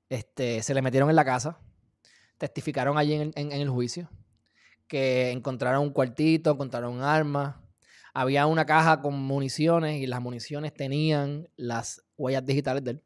este, 0.08 0.62
se 0.62 0.74
le 0.74 0.82
metieron 0.82 1.10
en 1.10 1.16
la 1.16 1.24
casa, 1.24 1.60
testificaron 2.38 2.98
allí 2.98 3.14
en, 3.14 3.32
en 3.36 3.52
el 3.52 3.68
juicio, 3.68 4.10
que 4.88 5.30
encontraron 5.30 5.82
un 5.82 5.92
cuartito, 5.92 6.50
encontraron 6.50 7.02
armas, 7.02 7.54
había 8.14 8.46
una 8.46 8.66
caja 8.66 9.00
con 9.00 9.20
municiones 9.20 10.00
y 10.00 10.06
las 10.06 10.20
municiones 10.20 10.74
tenían 10.74 11.48
las 11.56 12.02
huellas 12.16 12.44
digitales 12.44 12.84
de 12.84 12.92
él. 12.92 13.04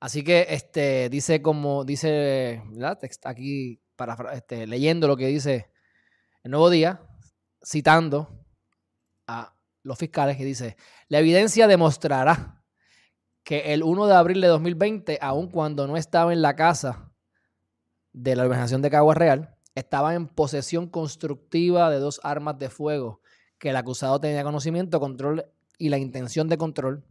Así 0.00 0.22
que 0.22 0.46
este, 0.50 1.08
dice 1.08 1.42
como, 1.42 1.84
dice, 1.84 2.62
¿verdad? 2.70 2.98
Aquí 3.24 3.80
para, 3.96 4.16
este, 4.32 4.66
leyendo 4.66 5.08
lo 5.08 5.16
que 5.16 5.26
dice 5.26 5.70
el 6.44 6.52
nuevo 6.52 6.70
día, 6.70 7.02
citando 7.64 8.44
a 9.26 9.54
los 9.82 9.98
fiscales 9.98 10.36
que 10.36 10.44
dice, 10.44 10.76
la 11.08 11.18
evidencia 11.18 11.66
demostrará 11.66 12.62
que 13.42 13.72
el 13.72 13.82
1 13.82 14.06
de 14.06 14.14
abril 14.14 14.40
de 14.40 14.48
2020, 14.48 15.18
aun 15.20 15.50
cuando 15.50 15.86
no 15.86 15.96
estaba 15.96 16.32
en 16.32 16.42
la 16.42 16.54
casa 16.54 17.12
de 18.12 18.36
la 18.36 18.42
organización 18.42 18.82
de 18.82 18.90
Caguas 18.90 19.16
Real, 19.16 19.56
estaba 19.74 20.14
en 20.14 20.28
posesión 20.28 20.88
constructiva 20.88 21.90
de 21.90 21.98
dos 21.98 22.20
armas 22.22 22.58
de 22.58 22.68
fuego 22.68 23.20
que 23.58 23.70
el 23.70 23.76
acusado 23.76 24.20
tenía 24.20 24.44
conocimiento, 24.44 25.00
control 25.00 25.46
y 25.78 25.88
la 25.88 25.98
intención 25.98 26.48
de 26.48 26.58
control 26.58 27.04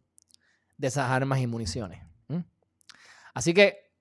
de 0.78 0.88
esas 0.88 1.10
armas 1.10 1.40
y 1.40 1.48
municiones. 1.48 2.02
Así 3.34 3.54
que 3.54 3.92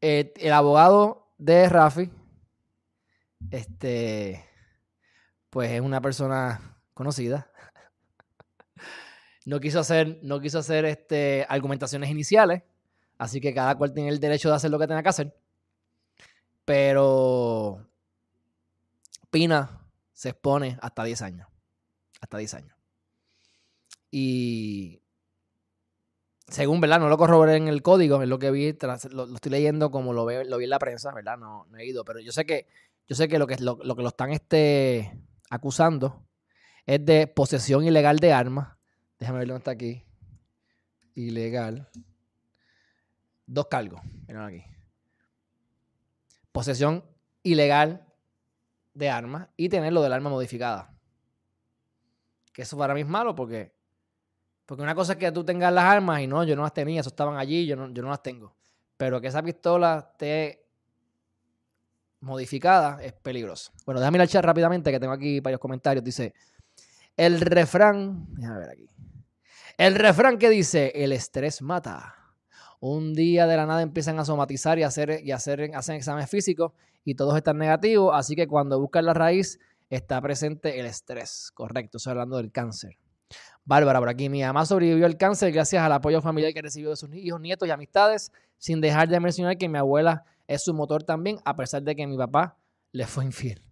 eh, 0.00 0.32
el 0.36 0.52
abogado 0.52 1.34
de 1.36 1.68
Rafi, 1.68 2.10
este, 3.50 4.44
pues 5.50 5.72
es 5.72 5.80
una 5.80 6.00
persona 6.00 6.78
conocida. 6.94 7.50
No 9.46 9.60
quiso 9.60 9.80
hacer, 9.80 10.20
no 10.22 10.40
quiso 10.40 10.60
hacer 10.60 10.84
este, 10.84 11.44
argumentaciones 11.48 12.08
iniciales, 12.08 12.62
así 13.18 13.40
que 13.40 13.52
cada 13.52 13.74
cual 13.74 13.92
tiene 13.92 14.10
el 14.10 14.20
derecho 14.20 14.48
de 14.48 14.54
hacer 14.54 14.70
lo 14.70 14.78
que 14.78 14.86
tenga 14.86 15.02
que 15.02 15.08
hacer. 15.08 15.36
Pero 16.64 17.86
Pina 19.30 19.80
se 20.12 20.30
expone 20.30 20.78
hasta 20.80 21.04
10 21.04 21.22
años. 21.22 21.53
Hasta 22.24 22.38
10 22.38 22.54
años. 22.54 22.76
Y 24.10 25.02
según, 26.48 26.80
¿verdad? 26.80 26.98
No 26.98 27.10
lo 27.10 27.18
corroboré 27.18 27.56
en 27.56 27.68
el 27.68 27.82
código, 27.82 28.22
es 28.22 28.28
lo 28.28 28.38
que 28.38 28.50
vi, 28.50 28.74
lo, 29.10 29.34
estoy 29.34 29.52
leyendo 29.52 29.90
como 29.90 30.14
lo, 30.14 30.24
lo 30.44 30.56
vi 30.56 30.64
en 30.64 30.70
la 30.70 30.78
prensa, 30.78 31.12
¿verdad? 31.12 31.36
No, 31.36 31.66
he 31.78 31.84
ido, 31.84 32.02
pero 32.02 32.20
yo 32.20 32.32
sé 32.32 32.46
que, 32.46 32.66
yo 33.06 33.14
sé 33.14 33.28
que 33.28 33.38
lo 33.38 33.46
que 33.46 33.56
lo, 33.58 33.76
que 33.76 34.02
lo 34.02 34.08
están 34.08 34.30
este, 34.30 35.20
acusando 35.50 36.24
es 36.86 37.04
de 37.04 37.26
posesión 37.26 37.84
ilegal 37.84 38.18
de 38.18 38.32
armas. 38.32 38.74
Déjame 39.18 39.40
ver 39.40 39.48
dónde 39.48 39.58
está 39.58 39.72
aquí. 39.72 40.02
Ilegal. 41.14 41.90
Dos 43.44 43.66
cargos. 43.66 44.00
Miren 44.26 44.42
aquí. 44.44 44.64
Posesión 46.52 47.04
ilegal 47.42 48.06
de 48.94 49.10
armas 49.10 49.48
y 49.58 49.68
tener 49.68 49.92
lo 49.92 50.00
del 50.00 50.14
arma 50.14 50.30
modificada. 50.30 50.93
Que 52.54 52.62
eso 52.62 52.78
para 52.78 52.94
mí 52.94 53.02
es 53.02 53.06
malo 53.06 53.34
porque 53.34 53.74
porque 54.66 54.82
una 54.82 54.94
cosa 54.94 55.12
es 55.12 55.18
que 55.18 55.30
tú 55.30 55.44
tengas 55.44 55.72
las 55.72 55.84
armas 55.84 56.22
y 56.22 56.26
no, 56.26 56.42
yo 56.44 56.56
no 56.56 56.62
las 56.62 56.72
tenía, 56.72 57.00
eso 57.00 57.10
estaban 57.10 57.36
allí, 57.36 57.66
yo 57.66 57.76
no, 57.76 57.90
yo 57.90 58.02
no 58.02 58.08
las 58.08 58.22
tengo. 58.22 58.54
Pero 58.96 59.20
que 59.20 59.26
esa 59.26 59.42
pistola 59.42 60.08
esté 60.12 60.64
modificada 62.20 63.02
es 63.02 63.12
peligroso. 63.12 63.72
Bueno, 63.84 64.00
déjame 64.00 64.16
ir 64.18 64.22
al 64.22 64.28
chat 64.28 64.44
rápidamente 64.44 64.90
que 64.90 64.98
tengo 64.98 65.12
aquí 65.12 65.40
varios 65.40 65.60
comentarios. 65.60 66.02
Dice, 66.02 66.32
el 67.16 67.40
refrán, 67.40 68.26
déjame 68.36 68.60
ver 68.60 68.70
aquí. 68.70 68.88
El 69.76 69.96
refrán 69.96 70.38
que 70.38 70.48
dice, 70.48 70.92
el 70.94 71.12
estrés 71.12 71.60
mata. 71.60 72.14
Un 72.80 73.14
día 73.14 73.46
de 73.46 73.56
la 73.56 73.66
nada 73.66 73.82
empiezan 73.82 74.18
a 74.18 74.24
somatizar 74.24 74.78
y 74.78 74.82
hacer, 74.82 75.20
y 75.22 75.32
hacer 75.32 75.70
hacen 75.74 75.96
exámenes 75.96 76.30
físicos 76.30 76.72
y 77.04 77.14
todos 77.14 77.36
están 77.36 77.58
negativos, 77.58 78.12
así 78.14 78.34
que 78.34 78.46
cuando 78.46 78.80
buscan 78.80 79.04
la 79.04 79.14
raíz 79.14 79.58
está 79.90 80.20
presente 80.20 80.78
el 80.80 80.86
estrés. 80.86 81.50
Correcto, 81.52 81.98
estoy 81.98 82.12
hablando 82.12 82.36
del 82.36 82.50
cáncer. 82.52 82.98
Bárbara, 83.64 83.98
por 83.98 84.08
aquí. 84.08 84.28
Mi 84.28 84.42
mamá 84.42 84.66
sobrevivió 84.66 85.06
al 85.06 85.16
cáncer 85.16 85.52
gracias 85.52 85.82
al 85.82 85.92
apoyo 85.92 86.20
familiar 86.20 86.52
que 86.52 86.62
recibió 86.62 86.90
de 86.90 86.96
sus 86.96 87.12
hijos, 87.14 87.40
nietos 87.40 87.66
y 87.66 87.70
amistades, 87.70 88.32
sin 88.58 88.80
dejar 88.80 89.08
de 89.08 89.18
mencionar 89.20 89.56
que 89.56 89.68
mi 89.68 89.78
abuela 89.78 90.24
es 90.46 90.62
su 90.62 90.74
motor 90.74 91.02
también, 91.02 91.38
a 91.44 91.56
pesar 91.56 91.82
de 91.82 91.96
que 91.96 92.06
mi 92.06 92.16
papá 92.16 92.58
le 92.92 93.06
fue 93.06 93.24
infiel. 93.24 93.64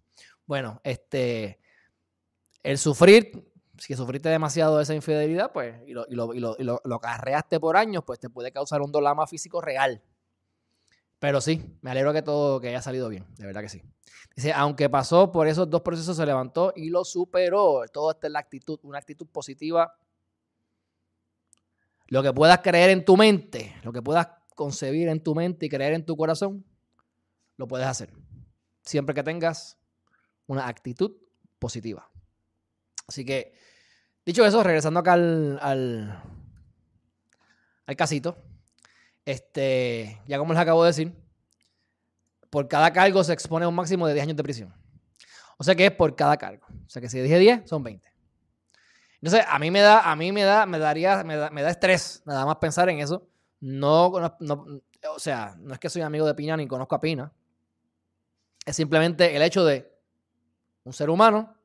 Bueno, 0.45 0.81
este, 0.83 1.59
el 2.63 2.77
sufrir, 2.77 3.47
si 3.77 3.93
sufriste 3.95 4.29
demasiado 4.29 4.77
de 4.77 4.83
esa 4.83 4.95
infidelidad, 4.95 5.51
pues, 5.51 5.75
y 5.85 5.93
lo, 5.93 6.05
y 6.09 6.15
lo, 6.15 6.33
y 6.33 6.39
lo, 6.39 6.55
y 6.59 6.63
lo 6.63 6.99
carreaste 6.99 7.59
por 7.59 7.77
años, 7.77 8.03
pues 8.05 8.19
te 8.19 8.29
puede 8.29 8.51
causar 8.51 8.81
un 8.81 8.91
dolama 8.91 9.27
físico 9.27 9.61
real. 9.61 10.01
Pero 11.23 11.39
sí, 11.39 11.63
me 11.79 11.89
alegro 11.89 12.11
que 12.11 12.21
todo 12.21 12.59
que 12.59 12.67
haya 12.67 12.81
salido 12.81 13.07
bien, 13.07 13.25
de 13.37 13.45
verdad 13.45 13.61
que 13.61 13.69
sí. 13.69 13.81
Dice, 14.35 14.51
aunque 14.51 14.89
pasó 14.89 15.31
por 15.31 15.47
esos 15.47 15.69
dos 15.69 15.81
procesos, 15.81 16.17
se 16.17 16.25
levantó 16.25 16.73
y 16.75 16.89
lo 16.89 17.05
superó. 17.05 17.85
Todo 17.93 18.11
esto 18.11 18.27
es 18.27 18.33
la 18.33 18.39
actitud, 18.39 18.77
una 18.83 18.97
actitud 18.97 19.25
positiva. 19.27 19.95
Lo 22.07 22.21
que 22.23 22.33
puedas 22.33 22.59
creer 22.59 22.89
en 22.89 23.05
tu 23.05 23.15
mente, 23.15 23.73
lo 23.83 23.93
que 23.93 24.01
puedas 24.01 24.27
concebir 24.53 25.07
en 25.07 25.23
tu 25.23 25.33
mente 25.33 25.67
y 25.67 25.69
creer 25.69 25.93
en 25.93 26.05
tu 26.05 26.17
corazón, 26.17 26.65
lo 27.55 27.69
puedes 27.69 27.87
hacer. 27.87 28.11
Siempre 28.81 29.15
que 29.15 29.23
tengas 29.23 29.77
una 30.45 30.67
actitud 30.67 31.15
positiva. 31.57 32.11
Así 33.07 33.23
que, 33.23 33.53
dicho 34.25 34.45
eso, 34.45 34.61
regresando 34.61 34.99
acá 34.99 35.13
al, 35.13 35.57
al, 35.61 36.21
al 37.85 37.95
casito, 37.95 38.43
este, 39.25 40.21
ya 40.27 40.37
como 40.37 40.53
les 40.53 40.61
acabo 40.61 40.83
de 40.83 40.89
decir, 40.89 41.13
por 42.49 42.67
cada 42.67 42.91
cargo 42.93 43.23
se 43.23 43.33
expone 43.33 43.65
a 43.65 43.67
un 43.67 43.75
máximo 43.75 44.07
de 44.07 44.13
10 44.13 44.23
años 44.23 44.37
de 44.37 44.43
prisión. 44.43 44.73
O 45.57 45.63
sea 45.63 45.75
que 45.75 45.85
es 45.85 45.91
por 45.91 46.15
cada 46.15 46.37
cargo. 46.37 46.65
O 46.69 46.89
sea 46.89 47.01
que 47.01 47.09
si 47.09 47.19
dije 47.19 47.39
10, 47.39 47.69
son 47.69 47.83
20. 47.83 48.13
Entonces, 49.21 49.45
a 49.47 49.57
mí 49.57 49.71
me 49.71 49.79
da, 49.79 50.11
a 50.11 50.15
mí 50.17 50.31
me 50.33 50.43
da, 50.43 50.65
me 50.65 50.77
daría, 50.77 51.23
me 51.23 51.37
da, 51.37 51.69
estrés 51.69 52.21
nada 52.25 52.45
más 52.45 52.57
pensar 52.57 52.89
en 52.89 52.99
eso. 52.99 53.25
No, 53.61 54.07
o 54.07 55.19
sea, 55.19 55.55
no 55.57 55.73
es 55.73 55.79
que 55.79 55.89
soy 55.89 56.01
amigo 56.01 56.27
de 56.27 56.35
Pina 56.35 56.57
ni 56.57 56.67
conozco 56.67 56.95
a 56.95 56.99
Pina. 56.99 57.31
Es 58.65 58.75
simplemente 58.75 59.33
el 59.35 59.41
hecho 59.41 59.63
de 59.63 59.89
un 60.83 60.91
ser 60.91 61.09
humano 61.09 61.55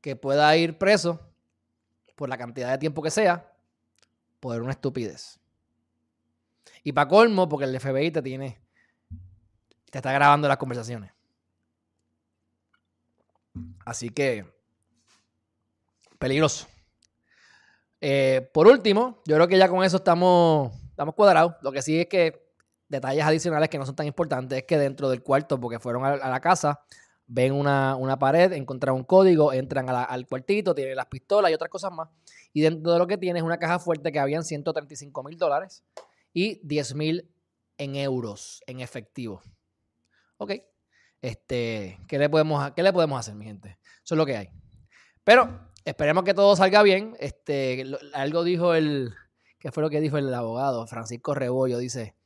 que 0.00 0.16
pueda 0.16 0.56
ir 0.56 0.78
preso 0.78 1.20
por 2.16 2.30
la 2.30 2.38
cantidad 2.38 2.70
de 2.70 2.78
tiempo 2.78 3.02
que 3.02 3.10
sea 3.10 3.52
por 4.40 4.62
una 4.62 4.72
estupidez. 4.72 5.41
Y 6.84 6.92
para 6.92 7.08
colmo, 7.08 7.48
porque 7.48 7.64
el 7.64 7.78
FBI 7.78 8.10
te 8.10 8.22
tiene, 8.22 8.60
te 9.90 9.98
está 9.98 10.12
grabando 10.12 10.48
las 10.48 10.56
conversaciones. 10.56 11.12
Así 13.84 14.10
que, 14.10 14.44
peligroso. 16.18 16.66
Eh, 18.00 18.50
por 18.52 18.66
último, 18.66 19.22
yo 19.26 19.36
creo 19.36 19.46
que 19.46 19.58
ya 19.58 19.68
con 19.68 19.84
eso 19.84 19.98
estamos, 19.98 20.72
estamos 20.90 21.14
cuadrados. 21.14 21.54
Lo 21.62 21.70
que 21.70 21.82
sí 21.82 22.00
es 22.00 22.06
que 22.06 22.42
detalles 22.88 23.24
adicionales 23.24 23.68
que 23.68 23.78
no 23.78 23.86
son 23.86 23.94
tan 23.94 24.06
importantes 24.06 24.58
es 24.58 24.64
que 24.64 24.76
dentro 24.76 25.08
del 25.08 25.22
cuarto, 25.22 25.60
porque 25.60 25.78
fueron 25.78 26.04
a, 26.04 26.16
la 26.16 26.40
casa, 26.40 26.80
ven 27.26 27.52
una, 27.52 28.18
pared, 28.18 28.52
encuentran 28.52 28.94
un 28.94 29.04
código, 29.04 29.52
entran 29.52 29.88
al 29.88 30.26
cuartito, 30.26 30.74
tienen 30.74 30.96
las 30.96 31.06
pistolas 31.06 31.50
y 31.50 31.54
otras 31.54 31.70
cosas 31.70 31.92
más. 31.92 32.08
Y 32.52 32.60
dentro 32.60 32.92
de 32.92 32.98
lo 32.98 33.06
que 33.06 33.18
tiene 33.18 33.38
es 33.38 33.44
una 33.44 33.58
caja 33.58 33.78
fuerte 33.78 34.10
que 34.10 34.18
habían 34.18 34.42
135 34.42 35.22
mil 35.22 35.38
dólares 35.38 35.84
y 36.32 36.60
10 36.66 36.94
mil 36.94 37.30
en 37.78 37.96
euros, 37.96 38.62
en 38.66 38.80
efectivo. 38.80 39.42
Ok. 40.38 40.52
Este, 41.20 42.00
¿qué 42.08 42.18
le, 42.18 42.28
podemos, 42.28 42.72
¿Qué 42.72 42.82
le 42.82 42.92
podemos 42.92 43.20
hacer, 43.20 43.34
mi 43.34 43.44
gente? 43.44 43.78
Eso 44.04 44.14
es 44.14 44.18
lo 44.18 44.26
que 44.26 44.36
hay. 44.36 44.48
Pero 45.24 45.70
esperemos 45.84 46.24
que 46.24 46.34
todo 46.34 46.56
salga 46.56 46.82
bien. 46.82 47.16
Este, 47.20 47.84
algo 48.12 48.42
dijo 48.42 48.74
el, 48.74 49.14
¿qué 49.58 49.70
fue 49.70 49.82
lo 49.82 49.90
que 49.90 50.00
dijo 50.00 50.18
el 50.18 50.32
abogado? 50.34 50.86
Francisco 50.86 51.34
Rebollo 51.34 51.78
dice, 51.78 52.16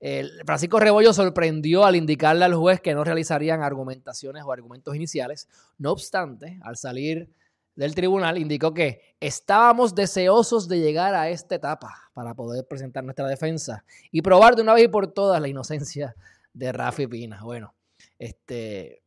el, 0.00 0.42
Francisco 0.46 0.80
Rebollo 0.80 1.12
sorprendió 1.12 1.84
al 1.84 1.94
indicarle 1.94 2.44
al 2.44 2.54
juez 2.54 2.80
que 2.80 2.94
no 2.94 3.04
realizarían 3.04 3.62
argumentaciones 3.62 4.42
o 4.44 4.52
argumentos 4.52 4.96
iniciales. 4.96 5.48
No 5.78 5.92
obstante, 5.92 6.58
al 6.62 6.76
salir 6.76 7.30
del 7.74 7.94
tribunal 7.94 8.38
indicó 8.38 8.74
que 8.74 9.16
estábamos 9.20 9.94
deseosos 9.94 10.68
de 10.68 10.80
llegar 10.80 11.14
a 11.14 11.30
esta 11.30 11.54
etapa 11.54 12.10
para 12.12 12.34
poder 12.34 12.66
presentar 12.66 13.04
nuestra 13.04 13.26
defensa 13.26 13.84
y 14.10 14.22
probar 14.22 14.56
de 14.56 14.62
una 14.62 14.74
vez 14.74 14.84
y 14.84 14.88
por 14.88 15.06
todas 15.08 15.40
la 15.40 15.48
inocencia 15.48 16.14
de 16.52 16.72
Rafi 16.72 17.06
Pina. 17.06 17.42
Bueno, 17.42 17.74
este, 18.18 19.02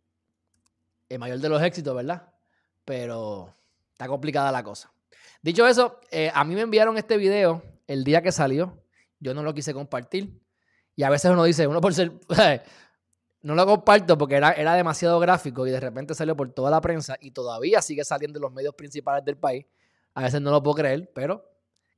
el 1.10 1.20
mayor 1.20 1.40
de 1.40 1.50
los 1.50 1.62
éxitos, 1.62 1.96
¿verdad? 1.96 2.30
Pero 2.84 3.54
está 3.92 4.08
complicada 4.08 4.52
la 4.52 4.64
cosa. 4.64 4.92
Dicho 5.42 5.68
eso, 5.68 6.00
eh, 6.10 6.32
a 6.34 6.44
mí 6.44 6.56
me 6.56 6.62
enviaron 6.62 6.98
este 6.98 7.18
video 7.18 7.64
el 7.88 8.04
día 8.04 8.22
que 8.22 8.32
salió. 8.32 8.82
Yo 9.20 9.34
no 9.34 9.44
lo 9.44 9.54
quise 9.54 9.74
compartir. 9.74 10.40
Y 10.96 11.04
a 11.04 11.10
veces 11.10 11.30
uno 11.32 11.44
dice, 11.44 11.68
uno 11.68 11.82
por 11.82 11.94
ser, 11.94 12.14
no 13.46 13.54
lo 13.54 13.64
comparto 13.64 14.18
porque 14.18 14.38
era, 14.38 14.54
era 14.54 14.74
demasiado 14.74 15.20
gráfico 15.20 15.68
y 15.68 15.70
de 15.70 15.80
repente 15.80 16.16
salió 16.16 16.36
por 16.36 16.52
toda 16.52 16.72
la 16.72 16.82
prensa 16.82 17.16
y 17.22 17.30
todavía 17.30 17.80
sigue 17.80 18.04
saliendo 18.04 18.40
en 18.40 18.42
los 18.42 18.52
medios 18.52 18.74
principales 18.74 19.24
del 19.24 19.38
país. 19.38 19.68
A 20.16 20.24
veces 20.24 20.42
no 20.42 20.50
lo 20.50 20.64
puedo 20.64 20.78
creer, 20.78 21.12
pero 21.14 21.46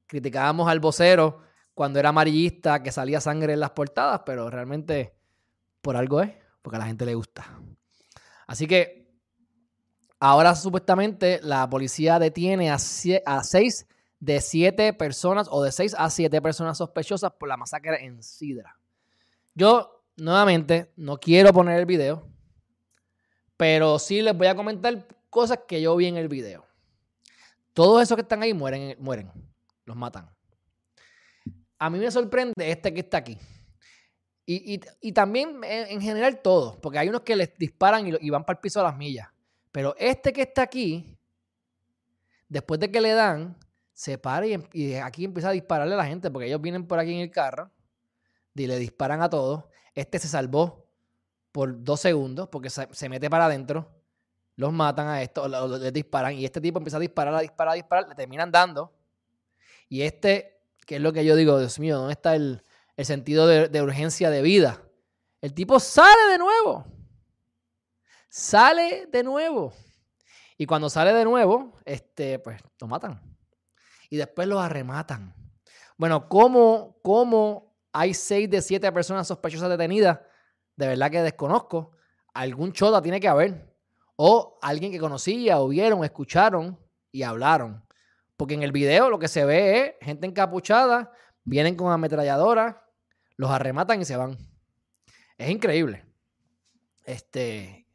criticábamos 0.08 0.68
al 0.68 0.82
vocero 0.82 1.40
cuando 1.74 2.00
era 2.00 2.10
amarillista, 2.10 2.84
que 2.84 2.92
salía 2.92 3.22
sangre 3.22 3.54
en 3.54 3.62
las 3.62 3.70
portadas, 3.70 4.24
pero 4.26 4.50
realmente 4.50 5.14
por 5.82 5.96
algo 5.96 6.22
es, 6.22 6.34
porque 6.62 6.76
a 6.76 6.80
la 6.80 6.88
gente 6.88 7.06
le 7.06 7.16
gusta. 7.16 7.46
Así 8.46 8.68
que 8.68 9.10
ahora 10.20 10.54
supuestamente 10.54 11.40
la 11.42 11.70
policía 11.70 12.20
detiene 12.20 12.72
a, 12.72 12.76
a 12.76 13.44
seis 13.46 13.88
de 14.20 14.42
siete 14.42 14.92
personas 14.92 15.48
o 15.50 15.64
de 15.64 15.72
seis 15.72 15.96
a 15.98 16.10
siete 16.10 16.42
personas 16.42 16.78
sospechosas 16.78 17.32
por 17.32 17.48
la 17.48 17.56
masacre 17.56 18.04
en 18.04 18.22
Sidra. 18.22 18.78
Yo 19.56 19.97
nuevamente, 20.18 20.92
no 20.96 21.20
quiero 21.20 21.54
poner 21.54 21.80
el 21.80 21.86
video, 21.86 22.28
pero 23.56 24.00
sí 24.00 24.22
les 24.22 24.36
voy 24.36 24.48
a 24.48 24.56
comentar 24.56 25.08
cosas 25.30 25.60
que 25.68 25.82
yo 25.82 25.96
vi 25.96 26.08
en 26.08 26.18
el 26.18 26.28
video. 26.28 26.66
Todos 27.74 28.02
esos 28.02 28.16
que 28.16 28.24
están 28.24 28.42
ahí 28.42 28.54
mueren, 28.54 28.96
mueren, 29.00 29.32
los 29.86 29.96
matan. 29.96 30.30
A 31.80 31.90
mí 31.90 32.00
me 32.00 32.10
sorprende 32.10 32.54
este 32.72 32.94
que 32.94 33.02
está 33.02 33.18
aquí. 33.18 33.38
Y, 34.50 34.80
también 35.12 35.62
en, 35.64 36.02
general 36.02 36.42
todos, 36.42 36.78
porque 36.78 36.98
hay 36.98 37.10
unos 37.10 37.22
que 37.22 37.36
les 37.36 37.58
disparan 37.58 38.08
y, 38.08 38.30
van 38.30 38.46
para 38.46 38.58
el 38.58 38.62
piso 38.62 38.80
a 38.80 38.84
las 38.84 38.96
millas. 38.96 39.28
Pero 39.74 39.94
este 39.98 40.32
que 40.32 40.44
está 40.44 40.62
aquí, 40.62 41.20
después 42.48 42.80
de 42.80 42.90
que 42.90 43.02
le 43.02 43.12
dan, 43.12 43.58
se 43.94 44.18
para 44.18 44.48
y, 44.48 44.58
y 44.72 44.94
aquí 44.94 45.26
empieza 45.26 45.50
a 45.50 45.52
dispararle 45.52 45.96
a 45.96 45.98
la 45.98 46.06
gente, 46.06 46.32
porque 46.32 46.48
ellos 46.48 46.62
vienen 46.62 46.88
por 46.88 46.98
aquí 46.98 47.14
en 47.14 47.20
el 47.20 47.32
carro 47.32 47.70
y 48.56 48.68
le 48.68 48.80
disparan 48.80 49.22
a 49.22 49.30
todos 49.30 49.66
Este 49.98 50.20
se 50.20 50.28
salvó 50.28 50.86
por 51.52 51.84
dos 51.84 52.02
segundos 52.02 52.50
porque 52.50 52.70
se, 52.70 53.10
mete 53.10 53.32
para 53.32 53.46
adentro. 53.46 53.90
Los 54.56 54.72
matan 54.72 55.08
a 55.08 55.24
esto, 55.24 55.48
les 55.80 55.92
disparan. 55.92 56.36
Y 56.36 56.46
este 56.46 56.62
tipo 56.62 56.78
empieza 56.78 56.98
a 56.98 57.00
disparar, 57.00 57.34
a 57.34 57.40
disparar, 57.40 57.72
a 57.72 57.76
disparar. 57.76 58.08
Le 58.08 58.14
terminan 58.14 58.52
dando. 58.52 58.94
Y 59.90 60.04
este, 60.04 60.62
que 60.86 60.98
es 60.98 61.02
lo 61.02 61.12
que 61.14 61.26
yo 61.26 61.36
digo, 61.36 61.58
Dios 61.58 61.80
mío, 61.80 61.98
¿dónde 61.98 62.14
está 62.14 62.36
el, 62.36 62.62
sentido 63.00 63.48
de, 63.48 63.70
de 63.70 63.82
urgencia 63.82 64.30
de 64.30 64.44
vida? 64.44 64.84
El 65.42 65.56
tipo 65.56 65.80
sale 65.80 66.32
de 66.32 66.38
nuevo. 66.38 66.86
Sale 68.30 69.08
de 69.08 69.24
nuevo. 69.24 69.74
Y 70.60 70.68
cuando 70.68 70.92
sale 70.92 71.12
de 71.12 71.26
nuevo, 71.26 71.74
este, 71.86 72.38
pues 72.38 72.62
lo 72.80 72.86
matan. 72.86 73.20
Y 74.12 74.18
después 74.18 74.48
lo 74.48 74.60
arrematan. 74.60 75.34
Bueno, 75.98 76.30
¿cómo, 76.30 77.00
cómo 77.02 77.67
hay 77.98 78.14
seis 78.14 78.48
de 78.48 78.62
siete 78.62 78.92
personas 78.92 79.28
sospechosas 79.28 79.70
detenidas? 79.70 80.20
De 80.76 80.88
verdad 80.88 81.10
que 81.10 81.24
desconozco. 81.24 81.94
Algún 82.32 82.72
chota 82.72 83.02
tiene 83.02 83.20
que 83.20 83.28
haber. 83.28 83.76
O 84.16 84.60
alguien 84.62 84.92
que 84.92 85.00
conocía, 85.00 85.60
o 85.60 85.68
vieron, 85.68 86.04
escucharon 86.04 86.80
y 87.12 87.24
hablaron. 87.24 87.84
Porque 88.36 88.54
en 88.54 88.62
el 88.62 88.72
video 88.72 89.10
lo 89.10 89.18
que 89.18 89.28
se 89.28 89.46
ve 89.46 89.98
es 90.00 90.06
gente 90.06 90.28
encapuchada, 90.28 91.12
vienen 91.44 91.76
con 91.76 91.92
ametralladora, 91.92 92.86
los 93.36 93.50
arrematan 93.50 94.00
y 94.00 94.06
se 94.06 94.16
van. 94.16 94.38
Es 95.36 95.50
increíble. 95.50 96.06
Este, 97.04 97.88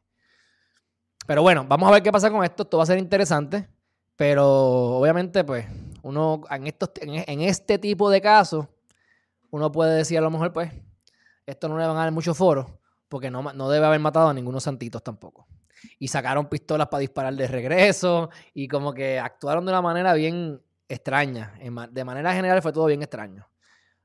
pero 1.27 1.43
bueno, 1.43 1.65
vamos 1.69 1.89
a 1.89 1.93
ver 1.93 2.03
qué 2.03 2.11
pasa 2.11 2.29
con 2.29 2.43
esto. 2.43 2.65
Esto 2.65 2.77
va 2.77 2.83
a 2.83 2.87
ser 2.87 2.99
interesante. 2.99 3.69
Pero 4.17 4.49
obviamente, 4.99 5.45
pues, 5.45 5.65
uno 6.03 6.43
en, 6.51 6.67
estos, 6.67 6.91
en 7.01 7.41
este 7.41 7.79
tipo 7.79 8.11
de 8.11 8.21
casos, 8.21 8.67
uno 9.53 9.71
puede 9.71 9.97
decir 9.97 10.17
a 10.17 10.23
lo 10.23 10.31
mejor, 10.31 10.53
pues, 10.53 10.73
esto 11.45 11.69
no 11.69 11.79
le 11.79 11.87
van 11.87 11.97
a 11.97 12.01
dar 12.01 12.11
mucho 12.11 12.35
foro, 12.35 12.81
porque 13.09 13.31
no, 13.31 13.43
no 13.53 13.69
debe 13.69 13.85
haber 13.85 14.01
matado 14.01 14.29
a 14.29 14.35
ninguno 14.35 14.61
santitos 14.61 15.05
tampoco. 15.05 15.47
Y 15.99 16.09
sacaron 16.09 16.49
pistolas 16.49 16.89
para 16.89 17.01
disparar 17.01 17.35
de 17.35 17.47
regreso 17.47 18.31
y 18.55 18.67
como 18.67 18.95
que 18.95 19.19
actuaron 19.19 19.67
de 19.67 19.73
una 19.73 19.83
manera 19.83 20.15
bien 20.15 20.63
extraña. 20.89 21.53
De 21.91 22.05
manera 22.05 22.33
general 22.33 22.63
fue 22.63 22.73
todo 22.73 22.87
bien 22.87 23.03
extraño. 23.03 23.47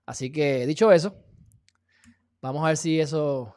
Así 0.05 0.31
que, 0.31 0.65
dicho 0.65 0.91
eso, 0.91 1.15
vamos 2.41 2.65
a 2.65 2.67
ver 2.67 2.77
si 2.77 2.99
eso 2.99 3.55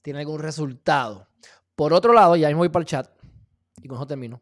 tiene 0.00 0.20
algún 0.20 0.38
resultado. 0.38 1.26
Por 1.74 1.92
otro 1.92 2.12
lado, 2.12 2.36
ya 2.36 2.46
mismo 2.46 2.60
voy 2.60 2.68
para 2.68 2.82
el 2.82 2.86
chat 2.86 3.10
y 3.82 3.88
con 3.88 3.96
eso 3.96 4.06
termino. 4.06 4.40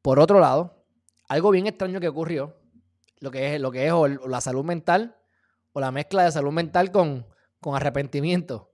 Por 0.00 0.20
otro 0.20 0.38
lado, 0.38 0.84
algo 1.28 1.50
bien 1.50 1.66
extraño 1.66 1.98
que 1.98 2.08
ocurrió, 2.08 2.56
lo 3.18 3.32
que 3.32 3.54
es, 3.54 3.60
lo 3.60 3.72
que 3.72 3.86
es 3.88 3.92
la 4.26 4.40
salud 4.40 4.64
mental 4.64 5.16
o 5.74 5.80
la 5.80 5.90
mezcla 5.90 6.22
de 6.24 6.32
salud 6.32 6.52
mental 6.52 6.90
con, 6.90 7.26
con 7.60 7.76
arrepentimiento. 7.76 8.72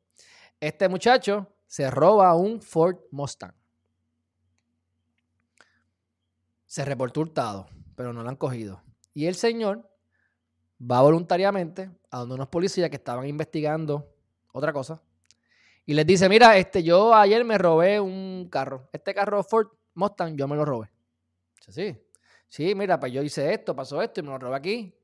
Este 0.60 0.88
muchacho 0.88 1.52
se 1.66 1.90
roba 1.90 2.34
un 2.34 2.60
Ford 2.60 2.98
Mustang. 3.10 3.54
Se 6.66 6.84
reportó 6.84 7.22
hurtado, 7.22 7.66
pero 7.96 8.12
no 8.12 8.22
lo 8.22 8.28
han 8.28 8.36
cogido. 8.36 8.82
Y 9.14 9.26
el 9.26 9.34
señor 9.34 9.90
va 10.80 11.00
voluntariamente 11.00 11.90
a 12.10 12.18
donde 12.18 12.36
unos 12.36 12.48
policías 12.48 12.90
que 12.90 12.96
estaban 12.96 13.26
investigando 13.26 14.14
otra 14.52 14.72
cosa 14.72 15.02
y 15.86 15.94
les 15.94 16.06
dice, 16.06 16.28
mira, 16.28 16.56
este, 16.58 16.82
yo 16.82 17.14
ayer 17.14 17.44
me 17.44 17.58
robé 17.58 17.98
un 17.98 18.48
carro. 18.50 18.88
Este 18.92 19.14
carro 19.14 19.42
Ford 19.42 19.68
Mustang, 19.94 20.36
yo 20.36 20.46
me 20.46 20.54
lo 20.54 20.64
robé. 20.64 20.90
Sí. 21.68 21.96
Sí, 22.48 22.74
mira, 22.74 23.00
pues 23.00 23.12
yo 23.12 23.22
hice 23.22 23.52
esto, 23.52 23.74
pasó 23.74 24.02
esto 24.02 24.20
y 24.20 24.22
me 24.22 24.28
lo 24.28 24.38
robé 24.38 24.56
aquí. 24.56 24.94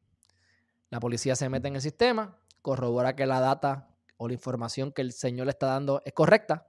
La 0.90 1.00
policía 1.00 1.36
se 1.36 1.48
mete 1.48 1.68
en 1.68 1.76
el 1.76 1.82
sistema, 1.82 2.38
corrobora 2.62 3.16
que 3.16 3.26
la 3.26 3.40
data 3.40 3.88
o 4.16 4.28
la 4.28 4.34
información 4.34 4.92
que 4.92 5.02
el 5.02 5.12
señor 5.12 5.46
le 5.46 5.50
está 5.50 5.66
dando 5.66 6.02
es 6.04 6.12
correcta. 6.12 6.68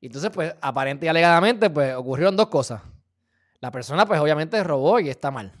Y 0.00 0.06
entonces, 0.06 0.30
pues, 0.30 0.54
aparente 0.60 1.06
y 1.06 1.08
alegadamente, 1.08 1.68
pues, 1.68 1.94
ocurrieron 1.94 2.36
dos 2.36 2.48
cosas. 2.48 2.82
La 3.60 3.70
persona, 3.70 4.06
pues, 4.06 4.20
obviamente 4.20 4.62
robó 4.64 4.98
y 4.98 5.10
está 5.10 5.30
mal. 5.30 5.52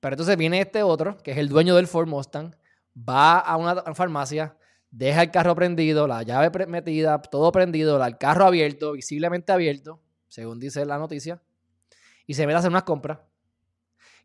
Pero 0.00 0.14
entonces 0.14 0.36
viene 0.36 0.60
este 0.60 0.82
otro, 0.82 1.16
que 1.18 1.30
es 1.30 1.38
el 1.38 1.48
dueño 1.48 1.76
del 1.76 1.86
Ford 1.86 2.08
Mustang, 2.08 2.56
va 2.96 3.38
a 3.38 3.56
una 3.56 3.94
farmacia, 3.94 4.56
deja 4.90 5.22
el 5.22 5.30
carro 5.30 5.54
prendido, 5.54 6.08
la 6.08 6.24
llave 6.24 6.66
metida, 6.66 7.22
todo 7.22 7.52
prendido, 7.52 8.04
el 8.04 8.18
carro 8.18 8.44
abierto, 8.46 8.92
visiblemente 8.92 9.52
abierto, 9.52 10.00
según 10.26 10.58
dice 10.58 10.84
la 10.84 10.98
noticia, 10.98 11.40
y 12.26 12.34
se 12.34 12.46
mete 12.46 12.56
a 12.56 12.58
hacer 12.58 12.70
unas 12.70 12.82
compras. 12.82 13.20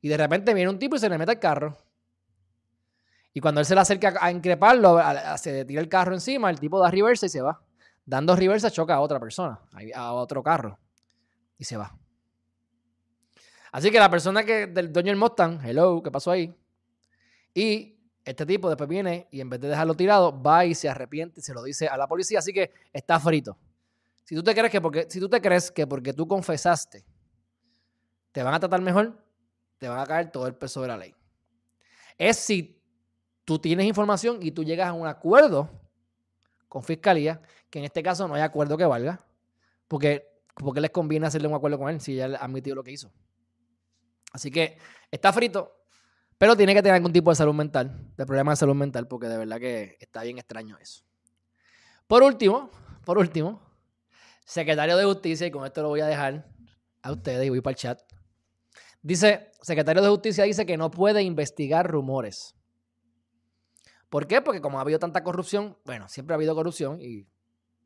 Y 0.02 0.10
de 0.10 0.18
repente 0.18 0.54
viene 0.54 0.70
un 0.70 0.80
tipo 0.80 0.96
y 0.96 1.00
se 1.00 1.10
le 1.10 1.18
mete 1.18 1.32
al 1.32 1.40
carro. 1.40 1.78
Y 3.34 3.40
cuando 3.40 3.62
él 3.62 3.66
se 3.66 3.76
le 3.76 3.82
acerca 3.82 4.16
a 4.20 4.32
increparlo, 4.32 5.00
se 5.38 5.66
tira 5.66 5.82
el 5.82 5.90
carro 5.90 6.14
encima, 6.14 6.50
el 6.50 6.60
tipo 6.60 6.80
da 6.80 6.90
reversa 6.90 7.28
y 7.28 7.30
se 7.30 7.42
va. 7.42 7.62
Dando 8.06 8.36
reversa 8.36 8.72
choca 8.72 8.96
a 8.96 9.00
otra 9.00 9.20
persona, 9.20 9.60
a 9.94 10.14
otro 10.14 10.42
carro, 10.42 10.80
y 11.58 11.64
se 11.64 11.78
va. 11.78 11.96
Así 13.72 13.92
que 13.92 14.00
la 14.00 14.10
persona 14.10 14.44
que 14.44 14.68
del 14.68 14.92
dueño 14.92 15.12
del 15.12 15.18
Mustang, 15.18 15.60
hello, 15.64 16.02
¿qué 16.02 16.10
pasó 16.10 16.32
ahí? 16.32 16.56
Y 17.54 17.98
este 18.24 18.46
tipo 18.46 18.70
después 18.70 18.90
viene 18.90 19.28
y 19.30 19.42
en 19.42 19.50
vez 19.50 19.60
de 19.60 19.68
dejarlo 19.68 19.94
tirado, 19.94 20.42
va 20.42 20.66
y 20.66 20.74
se 20.74 20.90
arrepiente 20.90 21.40
y 21.40 21.44
se 21.44 21.54
lo 21.54 21.64
dice 21.64 21.88
a 21.88 21.96
la 21.96 22.08
policía. 22.08 22.40
Así 22.40 22.52
que 22.54 22.72
está 22.92 23.20
frito. 23.20 23.58
Si 24.24 24.36
tú 24.36 24.44
te 24.44 24.56
crees 24.56 24.72
que 24.72 24.82
porque, 24.82 25.06
si 25.10 25.20
tú 25.20 25.30
te 25.30 25.42
crees 25.42 25.72
que 25.72 25.86
porque 25.86 26.12
tú 26.12 26.28
confesaste, 26.28 27.06
te 28.32 28.44
van 28.44 28.54
a 28.54 28.60
tratar 28.60 28.82
mejor, 28.82 29.18
te 29.78 29.88
van 29.88 30.00
a 30.00 30.06
caer 30.06 30.32
todo 30.32 30.48
el 30.48 30.56
peso 30.56 30.82
de 30.82 30.88
la 30.88 30.98
ley. 30.98 31.14
Es 32.18 32.38
si 32.38 32.82
tú 33.46 33.60
tienes 33.60 33.86
información 33.86 34.40
y 34.42 34.52
tú 34.52 34.64
llegas 34.64 34.90
a 34.90 34.94
un 34.94 35.08
acuerdo 35.08 35.70
con 36.68 36.84
fiscalía, 36.84 37.42
que 37.70 37.80
en 37.80 37.86
este 37.86 38.04
caso 38.04 38.28
no 38.28 38.36
hay 38.36 38.42
acuerdo 38.42 38.78
que 38.78 38.86
valga, 38.86 39.26
porque, 39.88 40.28
porque 40.56 40.82
les 40.82 40.92
conviene 40.92 41.28
hacerle 41.28 41.48
un 41.48 41.54
acuerdo 41.54 41.78
con 41.78 41.90
él 41.90 42.02
si 42.02 42.16
ya 42.16 42.26
ha 42.26 42.44
admitido 42.44 42.76
lo 42.76 42.84
que 42.84 42.92
hizo. 42.92 43.12
Así 44.34 44.52
que 44.52 44.78
está 45.10 45.32
frito, 45.32 45.78
pero 46.38 46.56
tiene 46.56 46.74
que 46.74 46.82
tener 46.82 46.96
algún 46.96 47.14
tipo 47.14 47.30
de 47.30 47.36
salud 47.36 47.54
mental, 47.54 48.12
de 48.16 48.26
problema 48.26 48.52
de 48.52 48.58
salud 48.58 48.76
mental, 48.76 49.08
porque 49.08 49.28
de 49.28 49.38
verdad 49.38 49.60
que 49.60 49.98
está 50.00 50.24
bien 50.24 50.38
extraño 50.38 50.78
eso. 50.78 51.04
Por 52.08 52.24
último, 52.24 52.70
por 53.06 53.18
último, 53.18 53.62
secretario 54.46 54.98
de 54.98 55.06
Justicia, 55.06 55.48
y 55.48 55.52
con 55.52 55.66
esto 55.66 55.82
lo 55.82 55.90
voy 55.90 56.02
a 56.02 56.08
dejar 56.08 56.48
a 57.02 57.12
ustedes 57.12 57.46
y 57.46 57.50
voy 57.50 57.62
para 57.62 57.72
el 57.72 57.78
chat. 57.78 58.02
Dice, 59.02 59.52
secretario 59.62 60.02
de 60.02 60.10
Justicia 60.10 60.44
dice 60.44 60.66
que 60.66 60.78
no 60.78 60.92
puede 60.92 61.24
investigar 61.24 61.90
rumores. 61.90 62.56
¿Por 64.10 64.28
qué? 64.28 64.42
Porque 64.42 64.62
como 64.62 64.80
ha 64.80 64.82
habido 64.82 65.00
tanta 65.00 65.24
corrupción, 65.24 65.78
bueno, 65.86 66.08
siempre 66.08 66.34
ha 66.34 66.38
habido 66.38 66.56
corrupción 66.56 67.02
y 67.02 67.28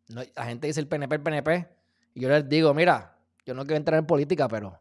la 0.07 0.45
gente 0.45 0.67
dice 0.67 0.79
el 0.79 0.87
PNP, 0.87 1.15
el 1.15 1.21
PNP, 1.21 1.67
y 2.13 2.21
yo 2.21 2.29
les 2.29 2.47
digo, 2.47 2.73
mira, 2.73 3.17
yo 3.45 3.53
no 3.53 3.63
quiero 3.63 3.77
entrar 3.77 3.97
en 3.97 4.05
política, 4.05 4.47
pero 4.47 4.79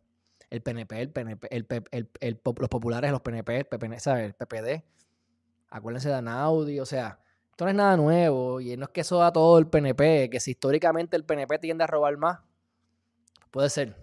el 0.50 0.62
PNP, 0.62 1.00
el 1.00 1.10
PNP, 1.10 1.48
el, 2.20 2.40
los 2.44 2.68
populares, 2.68 3.10
los 3.10 3.20
PNP, 3.20 3.58
el, 3.58 3.64
PPN, 3.66 3.96
el 4.18 4.34
PPD. 4.34 4.84
Acuérdense 5.70 6.08
de 6.08 6.16
Anaudi, 6.16 6.80
o 6.80 6.86
sea, 6.86 7.20
esto 7.50 7.64
no 7.64 7.70
es 7.70 7.76
nada 7.76 7.96
nuevo 7.96 8.60
y 8.60 8.76
no 8.76 8.86
es 8.86 8.90
que 8.90 9.02
eso 9.02 9.18
da 9.18 9.32
todo 9.32 9.58
el 9.58 9.68
PNP, 9.68 10.28
que 10.30 10.40
si 10.40 10.52
históricamente 10.52 11.16
el 11.16 11.24
PNP 11.24 11.58
tiende 11.60 11.84
a 11.84 11.86
robar 11.86 12.16
más, 12.16 12.40
puede 13.52 13.70
ser, 13.70 13.96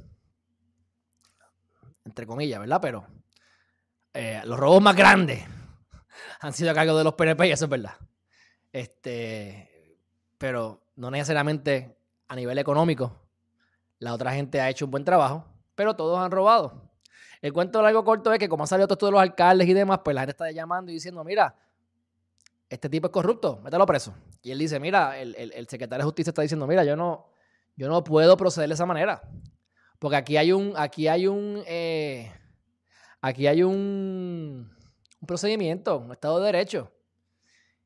entre 2.08 2.26
comillas, 2.26 2.60
¿verdad? 2.60 2.80
Pero 2.82 3.08
eh, 4.13 4.41
los 4.46 4.60
robos 4.60 4.82
más 4.82 4.96
grandes 4.96 5.46
han 6.41 6.54
sido 6.54 6.72
a 6.72 6.74
cargo 6.74 6.98
de 6.98 7.04
los 7.04 7.13
PNP 7.13 7.48
y 7.48 7.52
eso 7.52 7.65
es 7.65 7.72
verdad. 7.72 7.93
Este, 8.72 10.00
pero 10.38 10.82
no 10.96 11.12
necesariamente 11.12 11.98
a 12.28 12.36
nivel 12.36 12.58
económico. 12.58 13.15
La 14.00 14.13
otra 14.13 14.34
gente 14.34 14.60
ha 14.60 14.70
hecho 14.70 14.86
un 14.86 14.91
buen 14.91 15.06
trabajo 15.06 15.46
pero 15.78 15.96
todos 15.96 16.17
han 16.17 16.32
robado. 16.32 16.89
El 17.39 17.54
cuento 17.54 17.84
largo 17.84 18.04
corto 18.04 18.34
es 18.34 18.39
que 18.39 18.50
como 18.50 18.63
han 18.63 18.67
salido 18.67 18.88
todos 18.88 19.13
los 19.13 19.22
alcaldes 19.22 19.67
y 19.67 19.74
demás, 19.74 20.00
pues 20.04 20.15
la 20.15 20.22
gente 20.22 20.32
está 20.32 20.50
llamando 20.50 20.89
y 20.89 20.96
diciendo, 20.96 21.24
mira, 21.24 21.56
este 22.67 22.89
tipo 22.89 23.08
es 23.08 23.13
corrupto, 23.13 23.60
mételo 23.63 23.86
preso. 23.86 24.12
Y 24.41 24.50
él 24.50 24.58
dice, 24.58 24.80
mira, 24.80 25.20
el, 25.20 25.67
secretario 25.70 26.02
de 26.02 26.06
justicia 26.06 26.32
está 26.32 26.41
diciendo, 26.41 26.65
mira, 26.65 26.84
yo 26.84 26.96
no, 26.96 27.30
yo 27.76 27.88
no 27.89 28.04
puedo 28.04 28.36
proceder 28.38 28.70
de 28.70 28.74
esa 28.74 28.88
manera. 28.88 29.22
Porque 29.99 30.15
aquí 30.15 30.38
hay 30.38 30.51
un, 30.51 30.73
aquí 30.75 31.07
hay 31.07 31.27
un, 31.27 31.63
eh, 31.65 32.31
aquí 33.21 33.47
hay 33.47 33.63
un, 33.63 34.71
procedimiento, 35.25 35.97
un 35.97 36.12
Estado 36.12 36.39
de 36.39 36.45
Derecho. 36.45 36.91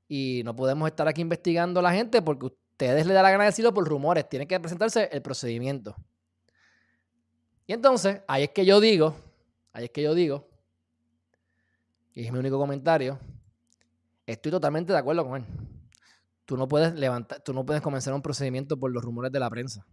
Y 0.08 0.41
no 0.43 0.56
podemos 0.56 0.89
estar 0.89 1.08
aquí 1.08 1.21
investigando 1.21 1.80
a 1.80 1.84
la 1.84 1.93
gente 1.93 2.21
porque 2.21 2.47
ustedes 2.47 3.06
le 3.06 3.13
da 3.13 3.24
la 3.24 3.32
gana 3.32 3.45
de 3.45 3.52
decirlo 3.52 3.74
por 3.74 3.88
rumores. 3.88 4.28
Tiene 4.28 4.45
que 4.45 4.60
presentarse 4.60 5.10
el 5.12 5.21
procedimiento. 5.21 5.95
Y 7.65 7.74
entonces, 7.74 8.21
ahí 8.28 8.43
es 8.43 8.50
que 8.50 8.65
yo 8.65 8.82
digo, 8.82 9.15
ahí 9.71 9.86
es 9.86 9.91
que 9.91 10.02
yo 10.02 10.13
digo, 10.13 10.50
y 12.13 12.26
es 12.26 12.32
mi 12.34 12.39
único 12.39 12.58
comentario, 12.58 13.17
estoy 14.26 14.52
totalmente 14.52 14.91
de 14.91 15.00
acuerdo 15.00 15.26
con 15.26 15.41
él. 15.41 15.47
Tú 16.43 16.58
no 16.58 16.67
puedes 16.67 16.93
levantar, 16.95 17.39
tú 17.41 17.54
no 17.54 17.65
puedes 17.65 17.82
comenzar 17.82 18.13
un 18.13 18.21
procedimiento 18.21 18.78
por 18.78 18.91
los 18.91 19.02
rumores 19.02 19.32
de 19.32 19.39
la 19.39 19.50
prensa. 19.50 19.86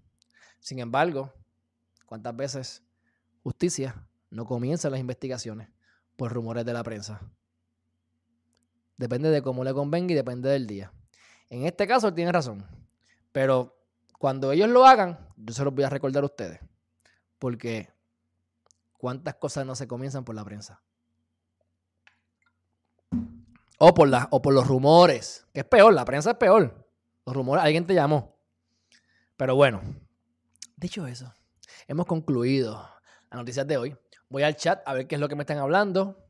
Sin 0.58 0.80
embargo, 0.80 1.32
¿cuántas 2.08 2.34
veces 2.34 2.82
justicia 3.42 3.94
no 4.30 4.46
comienza 4.46 4.88
las 4.88 4.98
investigaciones 4.98 5.68
por 6.16 6.32
rumores 6.32 6.64
de 6.64 6.72
la 6.72 6.82
prensa? 6.82 7.20
Depende 8.96 9.30
de 9.30 9.42
cómo 9.42 9.62
le 9.62 9.74
convenga 9.74 10.12
y 10.12 10.16
depende 10.16 10.48
del 10.48 10.66
día. 10.66 10.90
En 11.50 11.66
este 11.66 11.86
caso, 11.86 12.12
tiene 12.12 12.32
razón. 12.32 12.66
Pero 13.30 13.78
cuando 14.18 14.50
ellos 14.50 14.68
lo 14.68 14.86
hagan, 14.86 15.18
yo 15.36 15.54
se 15.54 15.62
los 15.62 15.74
voy 15.74 15.84
a 15.84 15.90
recordar 15.90 16.22
a 16.22 16.26
ustedes. 16.26 16.60
Porque 17.38 17.90
cuántas 18.94 19.36
cosas 19.36 19.66
no 19.66 19.76
se 19.76 19.86
comienzan 19.86 20.24
por 20.24 20.34
la 20.34 20.44
prensa. 20.44 20.80
O 23.78 23.94
por, 23.94 24.10
o 24.30 24.42
por 24.42 24.54
los 24.54 24.66
rumores, 24.66 25.46
que 25.52 25.60
es 25.60 25.66
peor, 25.66 25.92
la 25.92 26.04
prensa 26.04 26.32
es 26.32 26.36
peor. 26.36 26.88
Los 27.24 27.36
rumores, 27.36 27.64
alguien 27.64 27.86
te 27.86 27.94
llamó. 27.94 28.34
Pero 29.36 29.54
bueno, 29.54 29.80
dicho 30.76 31.06
eso, 31.06 31.32
hemos 31.88 32.06
concluido 32.06 32.88
las 33.30 33.38
noticias 33.40 33.66
de 33.66 33.76
hoy. 33.76 33.96
Voy 34.28 34.42
al 34.42 34.54
chat 34.54 34.80
a 34.86 34.92
ver 34.94 35.06
qué 35.06 35.16
es 35.16 35.20
lo 35.20 35.28
que 35.28 35.34
me 35.34 35.42
están 35.42 35.58
hablando 35.58 36.28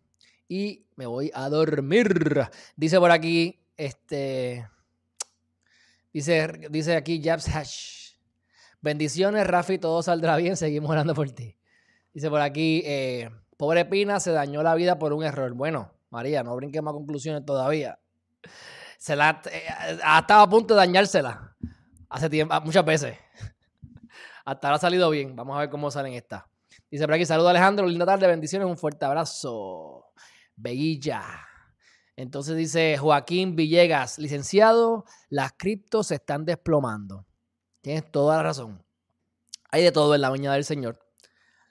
y 0.48 0.86
me 0.96 1.04
voy 1.04 1.30
a 1.34 1.48
dormir. 1.50 2.48
Dice 2.76 2.98
por 2.98 3.10
aquí, 3.10 3.60
este, 3.76 4.66
dice, 6.12 6.68
dice 6.70 6.96
aquí 6.96 7.20
Jabs 7.22 7.48
Hash. 7.54 7.98
Bendiciones, 8.80 9.46
Rafi, 9.46 9.78
todo 9.78 10.02
saldrá 10.02 10.36
bien, 10.36 10.56
seguimos 10.56 10.90
orando 10.90 11.14
por 11.14 11.28
ti. 11.32 11.56
Dice 12.14 12.30
por 12.30 12.40
aquí, 12.40 12.82
eh, 12.86 13.28
pobre 13.56 13.84
Pina 13.84 14.20
se 14.20 14.30
dañó 14.30 14.62
la 14.62 14.76
vida 14.76 14.98
por 14.98 15.12
un 15.12 15.24
error. 15.24 15.52
Bueno, 15.54 15.92
María, 16.10 16.44
no 16.44 16.54
brinquemos 16.54 16.92
a 16.92 16.94
conclusiones 16.94 17.44
todavía. 17.44 17.98
Se 18.96 19.16
la 19.16 19.42
eh, 19.50 19.98
a 20.02 20.48
punto 20.48 20.74
de 20.74 20.78
dañársela 20.78 21.56
hace 22.08 22.30
tiempo, 22.30 22.54
muchas 22.60 22.84
veces. 22.84 23.16
Hasta 24.48 24.68
ahora 24.68 24.76
ha 24.76 24.80
salido 24.80 25.10
bien. 25.10 25.36
Vamos 25.36 25.54
a 25.54 25.60
ver 25.60 25.68
cómo 25.68 25.90
salen 25.90 26.14
estas. 26.14 26.42
Dice 26.90 27.04
por 27.04 27.12
aquí, 27.12 27.26
saludo 27.26 27.50
Alejandro, 27.50 27.86
linda 27.86 28.06
tarde, 28.06 28.26
bendiciones, 28.26 28.66
un 28.66 28.78
fuerte 28.78 29.04
abrazo. 29.04 30.06
Beguilla. 30.56 31.22
Entonces 32.16 32.56
dice 32.56 32.96
Joaquín 32.96 33.56
Villegas, 33.56 34.18
licenciado, 34.18 35.04
las 35.28 35.52
criptos 35.52 36.06
se 36.06 36.14
están 36.14 36.46
desplomando. 36.46 37.26
Tienes 37.82 38.10
toda 38.10 38.38
la 38.38 38.42
razón. 38.42 38.82
Hay 39.70 39.82
de 39.82 39.92
todo 39.92 40.14
en 40.14 40.22
la 40.22 40.30
viña 40.30 40.54
del 40.54 40.64
Señor. 40.64 40.98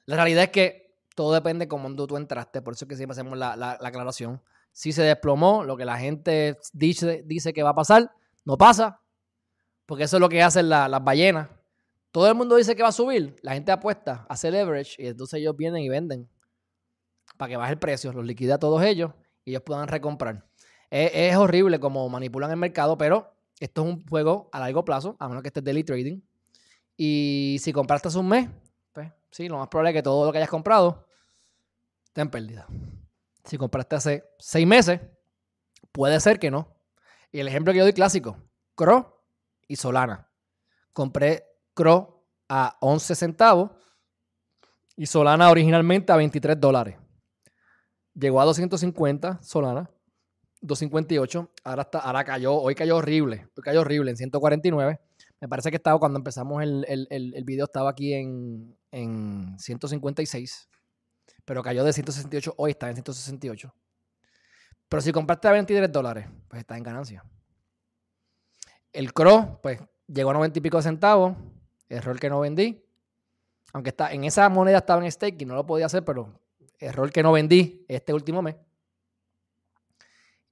La 0.05 0.15
realidad 0.15 0.43
es 0.43 0.51
que 0.51 0.95
todo 1.15 1.33
depende 1.33 1.65
de 1.65 1.69
cómo 1.69 1.95
tú 1.95 2.15
entraste, 2.15 2.61
por 2.61 2.75
eso 2.75 2.85
es 2.85 2.89
que 2.89 2.95
siempre 2.95 3.13
hacemos 3.13 3.39
la, 3.39 3.71
aclaración. 3.81 4.39
Si 4.71 4.91
se 4.91 5.01
desplomó, 5.01 5.63
lo 5.63 5.77
que 5.77 5.85
la 5.85 5.97
gente 5.97 6.59
dice, 6.73 7.23
dice 7.25 7.53
que 7.53 7.63
va 7.63 7.71
a 7.71 7.75
pasar, 7.75 8.11
no 8.45 8.55
pasa, 8.55 9.01
porque 9.87 10.03
eso 10.03 10.17
es 10.17 10.21
lo 10.21 10.29
que 10.29 10.43
hacen 10.43 10.69
las 10.69 11.03
ballenas. 11.03 11.56
Todo 12.17 12.29
el 12.29 12.33
mundo 12.33 12.55
dice 12.55 12.75
que 12.75 12.81
va 12.81 12.89
a 12.89 12.91
subir, 12.91 13.35
la 13.43 13.53
gente 13.53 13.71
apuesta, 13.71 14.25
hace 14.27 14.49
leverage 14.49 14.95
y 14.97 15.05
entonces 15.05 15.39
ellos 15.39 15.55
vienen 15.55 15.83
y 15.83 15.87
venden 15.87 16.27
para 17.37 17.49
que 17.49 17.57
baje 17.57 17.73
el 17.73 17.77
precio, 17.77 18.11
los 18.11 18.25
liquida 18.25 18.57
todos 18.57 18.81
ellos 18.81 19.11
y 19.45 19.51
ellos 19.51 19.61
puedan 19.61 19.87
recomprar. 19.87 20.43
Es, 20.89 21.35
horrible 21.35 21.79
como 21.79 22.09
manipulan 22.09 22.49
el 22.49 22.57
mercado, 22.57 22.97
pero 22.97 23.35
esto 23.59 23.83
es 23.83 23.87
un 23.93 24.07
juego 24.07 24.49
a 24.51 24.59
largo 24.59 24.83
plazo, 24.83 25.15
a 25.19 25.27
menos 25.27 25.43
que 25.43 25.49
estés 25.49 25.63
daily 25.63 25.83
trading. 25.83 26.19
Y 26.97 27.57
si 27.61 27.71
compraste 27.71 28.07
hace 28.07 28.17
un 28.17 28.29
mes, 28.29 28.49
pues 28.93 29.11
sí, 29.29 29.47
lo 29.47 29.59
más 29.59 29.67
probable 29.67 29.91
es 29.91 29.95
que 29.97 30.01
todo 30.01 30.25
lo 30.25 30.31
que 30.31 30.39
hayas 30.39 30.49
comprado 30.49 31.05
esté 32.03 32.21
en 32.21 32.31
pérdida. 32.31 32.65
Si 33.43 33.59
compraste 33.59 33.95
hace 33.95 34.23
seis 34.39 34.65
meses, 34.65 35.01
puede 35.91 36.19
ser 36.19 36.39
que 36.39 36.49
no. 36.49 36.75
Y 37.31 37.41
el 37.41 37.47
ejemplo 37.47 37.73
que 37.73 37.77
yo 37.77 37.85
doy 37.85 37.93
clásico, 37.93 38.39
Cro 38.73 39.23
y 39.67 39.75
Solana. 39.75 40.31
Compré 40.93 41.43
Cro 41.77 42.25
a 42.49 42.75
11 42.81 43.13
centavos 43.13 43.69
y 44.95 45.05
Solana 45.05 45.51
originalmente 45.51 46.11
a 46.11 46.15
23 46.15 46.59
dólares. 46.59 46.97
Llegó 48.15 48.41
a 48.41 48.45
250 48.45 49.43
Solana, 49.43 49.87
258. 50.61 51.51
Ahora, 51.63 51.83
está, 51.83 51.99
ahora 51.99 52.23
cayó, 52.23 52.55
hoy 52.55 52.73
cayó 52.73 52.97
horrible, 52.97 53.47
hoy 53.55 53.63
cayó 53.63 53.81
horrible 53.81 54.09
en 54.09 54.17
149. 54.17 54.99
Me 55.39 55.47
parece 55.47 55.69
que 55.69 55.75
estaba 55.75 55.99
cuando 55.99 56.17
empezamos 56.17 56.63
el, 56.63 56.83
el, 56.87 57.43
video, 57.43 57.65
estaba 57.65 57.91
aquí 57.91 58.15
en, 58.15 58.75
en 58.89 59.55
156. 59.59 60.69
Pero 61.45 61.61
cayó 61.61 61.83
de 61.83 61.93
168, 61.93 62.55
hoy 62.57 62.71
está 62.71 62.89
en 62.89 62.95
168. 62.95 63.71
Pero 64.89 65.01
si 65.01 65.11
compraste 65.11 65.47
a 65.47 65.51
23 65.51 65.91
dólares, 65.91 66.27
pues 66.47 66.61
está 66.61 66.75
en 66.75 66.81
ganancia. 66.81 67.23
El 68.91 69.13
CRO, 69.13 69.59
pues 69.61 69.79
llegó 70.07 70.31
a 70.31 70.33
90 70.33 70.57
y 70.57 70.61
pico 70.63 70.81
centavos. 70.81 71.37
Error 71.89 72.19
que 72.19 72.29
no 72.29 72.39
vendí. 72.39 72.83
Aunque 73.73 73.89
está, 73.89 74.11
en 74.11 74.23
esa 74.23 74.47
moneda 74.49 74.79
estaba 74.79 75.03
en 75.03 75.11
stake 75.11 75.41
y 75.41 75.45
no 75.45 75.55
lo 75.55 75.65
podía 75.65 75.85
hacer, 75.85 76.03
pero 76.03 76.39
error 76.79 77.11
que 77.11 77.23
no 77.23 77.31
vendí 77.31 77.85
este 77.87 78.13
último 78.13 78.41
mes. 78.41 78.55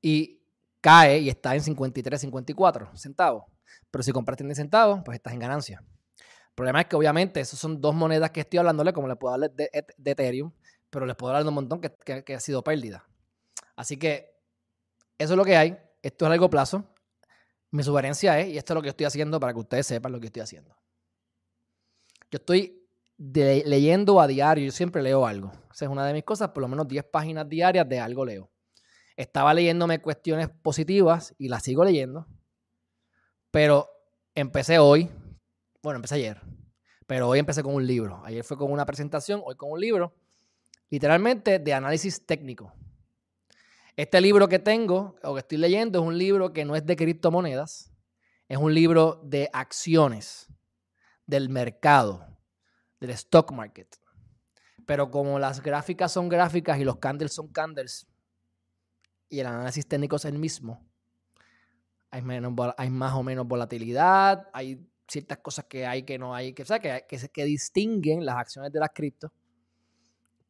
Y 0.02 0.42
cae 0.82 1.20
y 1.20 1.30
está 1.30 1.56
en 1.56 1.62
53, 1.62 2.22
54 2.22 2.96
centavos. 2.96 3.46
Pero 3.90 4.04
si 4.04 4.12
compraste 4.12 4.44
en 4.44 4.50
10 4.50 4.58
centavos, 4.58 5.02
pues 5.04 5.16
estás 5.16 5.34
en 5.34 5.40
ganancia. 5.40 5.84
El 6.20 6.54
problema 6.56 6.82
es 6.82 6.88
que 6.88 6.96
obviamente 6.96 7.40
esas 7.40 7.60
son 7.60 7.82
dos 7.82 7.96
monedas 7.96 8.32
que 8.32 8.42
estoy 8.42 8.60
hablándole, 8.60 8.94
como 8.94 9.08
le 9.08 9.16
puedo 9.16 9.38
darle 9.38 9.50
de, 9.50 9.70
Ethereum, 10.06 10.52
pero 10.90 11.06
les 11.06 11.16
puedo 11.16 11.32
hablar 11.32 11.44
de 11.44 11.50
un 11.50 11.56
montón 11.56 11.82
que, 11.82 12.36
ha 12.36 12.40
sido 12.40 12.64
pérdida. 12.64 13.06
Así 13.76 13.98
que 13.98 14.40
eso 15.18 15.34
es 15.34 15.38
lo 15.38 15.44
que 15.44 15.58
hay. 15.58 15.78
Esto 16.02 16.26
es 16.26 16.28
a 16.28 16.30
largo 16.30 16.50
plazo. 16.50 16.94
Mi 17.72 17.84
sugerencia 17.84 18.40
es, 18.40 18.50
y 18.50 18.58
esto 18.58 18.74
es 18.74 18.76
lo 18.76 18.82
que 18.82 18.90
estoy 18.90 19.06
haciendo 19.06 19.40
para 19.40 19.54
que 19.54 19.60
ustedes 19.60 19.88
sepan 19.88 20.12
lo 20.12 20.20
que 20.20 20.28
estoy 20.28 20.44
haciendo. 20.44 20.78
Yo 22.36 22.40
estoy 22.40 22.86
leyendo 23.18 24.20
a 24.20 24.28
diario, 24.28 24.66
yo 24.66 24.72
siempre 24.74 25.02
leo 25.02 25.26
algo. 25.26 25.54
Esa 25.74 25.86
es 25.86 25.92
una 25.92 26.06
de 26.06 26.12
mis 26.12 26.26
cosas, 26.26 26.50
por 26.50 26.60
lo 26.60 26.68
menos 26.68 26.86
10 26.86 27.06
páginas 27.06 27.48
diarias 27.48 27.88
de 27.88 27.98
algo 27.98 28.26
leo. 28.26 28.52
Estaba 29.16 29.54
leyéndome 29.54 30.02
cuestiones 30.02 30.50
positivas 30.50 31.34
y 31.38 31.48
las 31.48 31.64
sigo 31.64 31.86
leyendo, 31.86 32.28
pero 33.52 33.90
empecé 34.34 34.80
hoy, 34.80 35.10
bueno, 35.82 35.96
empecé 35.96 36.16
ayer, 36.16 36.42
pero 37.08 37.30
hoy 37.30 37.40
empecé 37.40 37.64
con 37.64 37.74
un 37.74 37.88
libro. 37.88 38.22
Ayer 38.26 38.44
fue 38.44 38.58
con 38.58 38.70
una 38.70 38.86
presentación, 38.86 39.42
hoy 39.46 39.56
con 39.56 39.72
un 39.72 39.80
libro, 39.80 40.14
literalmente 40.90 41.58
de 41.58 41.74
análisis 41.74 42.26
técnico. 42.26 42.74
Este 43.96 44.20
libro 44.20 44.50
que 44.50 44.60
tengo 44.60 45.16
o 45.24 45.36
que 45.36 45.40
estoy 45.40 45.58
leyendo 45.58 46.00
es 46.00 46.06
un 46.06 46.18
libro 46.18 46.52
que 46.52 46.66
no 46.66 46.76
es 46.76 46.86
de 46.86 46.98
criptomonedas, 46.98 47.94
es 48.50 48.58
un 48.58 48.74
libro 48.74 49.22
de 49.24 49.50
acciones 49.54 50.50
del 51.26 51.50
mercado 51.50 52.26
del 53.00 53.12
stock 53.12 53.52
market. 53.52 54.00
Pero 54.86 55.10
como 55.10 55.40
las 55.40 55.62
gráficas 55.62 56.12
son 56.12 56.30
gráficas 56.30 56.80
y 56.80 56.84
los 56.84 56.98
candles 56.98 57.34
son 57.34 57.48
candles 57.48 58.08
y 59.30 59.40
el 59.40 59.48
análisis 59.48 59.88
técnico 59.88 60.16
es 60.18 60.26
el 60.26 60.38
mismo, 60.38 60.86
hay, 62.12 62.22
menos, 62.22 62.54
hay 62.78 62.90
más 62.90 63.14
o 63.14 63.24
menos 63.24 63.48
volatilidad, 63.48 64.48
hay 64.54 64.88
ciertas 65.08 65.40
cosas 65.40 65.66
que 65.66 65.86
hay 65.86 66.04
que 66.04 66.18
no 66.18 66.34
hay, 66.34 66.54
que, 66.54 66.64
sea, 66.66 66.80
que, 66.80 67.06
que, 67.08 67.18
que 67.30 67.46
distinguen 67.46 68.26
las 68.26 68.38
acciones 68.38 68.72
de 68.72 68.80
las 68.80 68.92
cripto, 68.94 69.34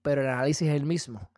pero 0.02 0.22
el 0.22 0.28
análisis 0.28 0.68
es 0.68 0.76
el 0.76 0.86
mismo. 0.86 1.30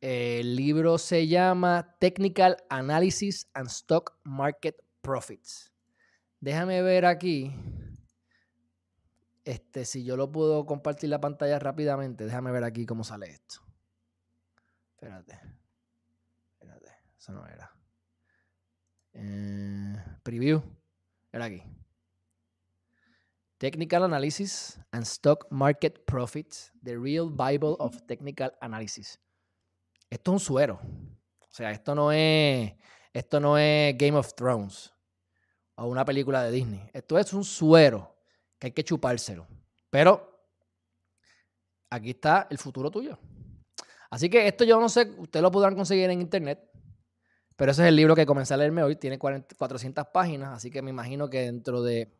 El 0.00 0.56
libro 0.56 0.98
se 0.98 1.28
llama 1.28 1.96
Technical 1.98 2.56
Analysis 2.68 3.48
and 3.54 3.68
Stock 3.68 4.18
Market 4.24 4.76
Profits. 5.00 5.72
Déjame 6.40 6.82
ver 6.82 7.06
aquí. 7.06 7.54
Este, 9.44 9.84
si 9.84 10.04
yo 10.04 10.16
lo 10.16 10.30
puedo 10.30 10.66
compartir 10.66 11.10
la 11.10 11.20
pantalla 11.20 11.58
rápidamente, 11.58 12.24
déjame 12.24 12.52
ver 12.52 12.64
aquí 12.64 12.86
cómo 12.86 13.02
sale 13.02 13.30
esto. 13.30 13.56
Espérate. 14.94 15.40
Espérate. 16.52 16.92
Eso 17.18 17.32
no 17.32 17.46
era. 17.46 17.76
Eh, 19.14 19.96
preview. 20.22 20.62
Era 21.32 21.46
aquí. 21.46 21.62
Technical 23.58 24.04
Analysis 24.04 24.78
and 24.90 25.04
Stock 25.04 25.46
Market 25.50 26.04
Profits, 26.04 26.72
The 26.82 26.96
Real 26.98 27.30
Bible 27.30 27.76
of 27.78 28.02
Technical 28.06 28.52
Analysis. 28.60 29.20
Esto 30.10 30.30
es 30.30 30.34
un 30.34 30.40
suero. 30.40 30.80
O 31.40 31.54
sea, 31.54 31.70
esto 31.70 31.94
no 31.94 32.12
es, 32.12 32.72
esto 33.12 33.40
no 33.40 33.58
es 33.58 33.96
Game 33.98 34.16
of 34.16 34.34
Thrones 34.34 34.92
o 35.76 35.86
una 35.86 36.04
película 36.04 36.42
de 36.42 36.50
Disney. 36.50 36.90
Esto 36.92 37.18
es 37.18 37.32
un 37.32 37.44
suero 37.44 38.11
que 38.62 38.68
hay 38.68 38.72
que 38.72 38.84
chupárselo. 38.84 39.48
Pero 39.90 40.46
aquí 41.90 42.10
está 42.10 42.46
el 42.48 42.58
futuro 42.58 42.92
tuyo. 42.92 43.18
Así 44.08 44.30
que 44.30 44.46
esto 44.46 44.62
yo 44.62 44.78
no 44.78 44.88
sé, 44.88 45.10
ustedes 45.18 45.42
lo 45.42 45.50
podrán 45.50 45.74
conseguir 45.74 46.08
en 46.10 46.20
internet, 46.20 46.70
pero 47.56 47.72
ese 47.72 47.82
es 47.82 47.88
el 47.88 47.96
libro 47.96 48.14
que 48.14 48.24
comencé 48.24 48.54
a 48.54 48.56
leerme 48.56 48.84
hoy, 48.84 48.94
tiene 48.94 49.18
400 49.18 50.06
páginas, 50.12 50.54
así 50.54 50.70
que 50.70 50.80
me 50.80 50.90
imagino 50.90 51.28
que 51.28 51.40
dentro 51.40 51.82
de 51.82 52.16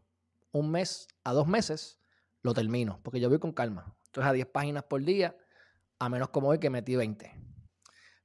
un 0.50 0.72
mes 0.72 1.06
a 1.22 1.32
dos 1.32 1.46
meses 1.46 2.00
lo 2.42 2.54
termino, 2.54 2.98
porque 3.04 3.20
yo 3.20 3.28
voy 3.28 3.38
con 3.38 3.52
calma. 3.52 3.94
Entonces 4.06 4.28
a 4.28 4.32
10 4.32 4.48
páginas 4.48 4.82
por 4.82 5.04
día, 5.04 5.36
a 6.00 6.08
menos 6.08 6.30
como 6.30 6.48
hoy 6.48 6.58
que 6.58 6.70
metí 6.70 6.96
20. 6.96 7.30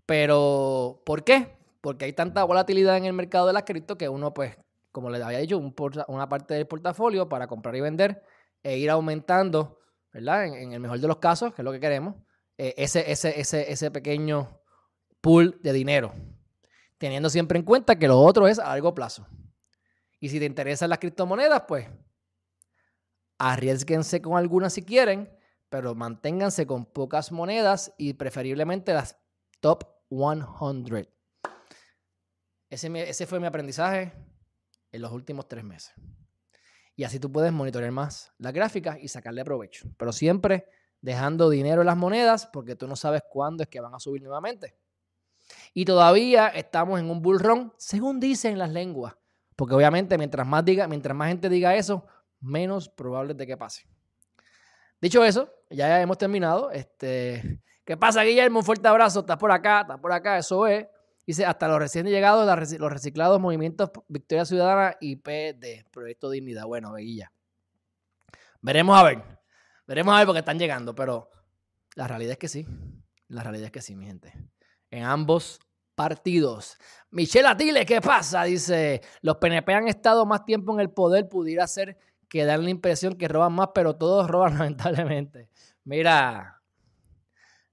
Pero, 0.07 1.03
¿por 1.05 1.23
qué? 1.23 1.55
Porque 1.81 2.05
hay 2.05 2.13
tanta 2.13 2.43
volatilidad 2.45 2.97
en 2.97 3.05
el 3.05 3.13
mercado 3.13 3.45
de 3.45 3.53
las 3.53 3.63
cripto 3.63 3.95
que 3.95 4.09
uno 4.09 4.33
pues 4.33 4.57
como 4.97 5.11
les 5.11 5.21
había 5.21 5.37
dicho, 5.37 5.59
una 6.07 6.27
parte 6.27 6.55
del 6.55 6.65
portafolio 6.65 7.29
para 7.29 7.45
comprar 7.45 7.75
y 7.75 7.81
vender 7.81 8.23
e 8.63 8.79
ir 8.79 8.89
aumentando, 8.89 9.77
¿verdad? 10.11 10.47
En, 10.47 10.73
el 10.73 10.79
mejor 10.79 10.99
de 10.99 11.07
los 11.07 11.17
casos, 11.17 11.53
que 11.53 11.61
es 11.61 11.63
lo 11.63 11.71
que 11.71 11.79
queremos, 11.79 12.15
eh, 12.57 12.73
ese, 12.77 13.11
ese, 13.11 13.39
ese, 13.39 13.71
ese 13.71 13.91
pequeño 13.91 14.59
pool 15.21 15.59
de 15.61 15.71
dinero. 15.71 16.13
teniendo 16.97 17.29
siempre 17.29 17.59
en 17.59 17.63
cuenta 17.63 17.99
que 17.99 18.07
lo 18.07 18.19
otro 18.19 18.47
es 18.47 18.57
a 18.57 18.69
largo 18.69 18.95
plazo. 18.95 19.27
Y 20.19 20.29
si 20.29 20.39
te 20.39 20.45
interesan 20.45 20.89
las 20.89 20.97
criptomonedas, 20.97 21.65
pues 21.67 21.87
arriesguense 23.37 24.19
con 24.19 24.35
algunas 24.35 24.73
si 24.73 24.81
quieren, 24.83 25.31
pero 25.69 25.93
manténganse 25.93 26.65
con 26.65 26.87
pocas 26.87 27.31
monedas 27.31 27.93
y 27.99 28.13
preferiblemente 28.13 28.95
las 28.95 29.15
top 29.59 29.83
100. 30.09 31.07
Ese, 32.71 33.09
ese 33.09 33.27
fue 33.27 33.39
mi 33.39 33.45
aprendizaje 33.45 34.11
en 34.97 35.01
los 35.03 35.11
últimos 35.11 35.47
tres 35.47 35.63
meses. 35.63 35.93
Y 36.95 37.03
así 37.03 37.19
tú 37.19 37.31
puedes 37.31 37.53
monitorear 37.53 37.91
más 37.91 38.33
las 38.37 38.53
gráficas 38.53 38.97
y 39.01 39.07
sacarle 39.07 39.45
provecho. 39.45 39.87
Pero 39.97 40.11
siempre 40.11 40.67
dejando 41.01 41.49
dinero 41.49 41.81
en 41.81 41.87
las 41.87 41.97
monedas 41.97 42.47
porque 42.47 42.75
tú 42.75 42.87
no 42.87 42.95
sabes 42.95 43.21
cuándo 43.29 43.63
es 43.63 43.69
que 43.69 43.79
van 43.79 43.93
a 43.93 43.99
subir 43.99 44.21
nuevamente. 44.21 44.75
Y 45.73 45.85
todavía 45.85 46.47
estamos 46.47 46.99
en 46.99 47.09
un 47.09 47.21
bull 47.21 47.39
run, 47.39 47.73
según 47.77 48.19
dicen 48.19 48.57
las 48.57 48.71
lenguas. 48.71 49.15
Porque 49.55 49.75
obviamente 49.75 50.17
mientras 50.17 50.45
más, 50.45 50.65
diga, 50.65 50.87
mientras 50.87 51.15
más 51.15 51.29
gente 51.29 51.49
diga 51.49 51.75
eso, 51.75 52.05
menos 52.39 52.89
probable 52.89 53.33
de 53.33 53.47
que 53.47 53.57
pase. 53.57 53.87
Dicho 54.99 55.23
eso, 55.23 55.51
ya 55.69 56.01
hemos 56.01 56.17
terminado. 56.17 56.71
Este, 56.71 57.61
¿Qué 57.85 57.95
pasa, 57.95 58.23
Guillermo? 58.23 58.59
Un 58.59 58.65
fuerte 58.65 58.87
abrazo. 58.87 59.21
Estás 59.21 59.37
por 59.37 59.51
acá, 59.51 59.81
estás 59.81 59.99
por 59.99 60.11
acá. 60.11 60.37
Eso 60.37 60.65
es. 60.67 60.87
Dice, 61.27 61.45
hasta 61.45 61.67
los 61.67 61.77
recién 61.77 62.05
llegados, 62.05 62.47
los 62.79 62.91
reciclados 62.91 63.41
Movimientos 63.41 63.91
Victoria 64.07 64.45
Ciudadana 64.45 64.95
y 65.01 65.17
PD, 65.17 65.85
Proyecto 65.91 66.29
Dignidad. 66.29 66.65
Bueno, 66.65 66.93
Guilla. 66.95 67.33
Veremos 68.61 68.97
a 68.97 69.03
ver. 69.03 69.23
Veremos 69.85 70.15
a 70.15 70.19
ver 70.19 70.25
porque 70.25 70.39
están 70.39 70.57
llegando, 70.57 70.95
pero 70.95 71.29
la 71.95 72.07
realidad 72.07 72.31
es 72.31 72.37
que 72.37 72.47
sí. 72.47 72.65
La 73.27 73.43
realidad 73.43 73.65
es 73.65 73.71
que 73.73 73.81
sí, 73.81 73.93
mi 73.93 74.05
gente. 74.05 74.33
En 74.89 75.03
ambos 75.03 75.59
partidos. 75.95 76.77
Michelle 77.11 77.49
Atile, 77.49 77.85
¿qué 77.85 77.99
pasa? 77.99 78.43
Dice, 78.43 79.01
los 79.21 79.35
PNP 79.35 79.73
han 79.73 79.89
estado 79.89 80.25
más 80.25 80.45
tiempo 80.45 80.73
en 80.73 80.79
el 80.79 80.91
poder, 80.91 81.27
pudiera 81.27 81.67
ser 81.67 81.97
que 82.29 82.45
dan 82.45 82.63
la 82.63 82.69
impresión 82.69 83.15
que 83.15 83.27
roban 83.27 83.51
más, 83.51 83.71
pero 83.75 83.97
todos 83.97 84.29
roban 84.29 84.53
lamentablemente. 84.57 85.49
Mira, 85.83 86.61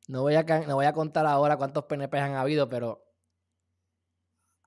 no 0.09 0.23
voy 0.23 0.35
a, 0.35 0.43
no 0.43 0.75
voy 0.75 0.87
a 0.87 0.93
contar 0.93 1.25
ahora 1.27 1.57
cuántos 1.57 1.85
PNP 1.85 2.19
han 2.19 2.35
habido, 2.35 2.69
pero 2.69 3.04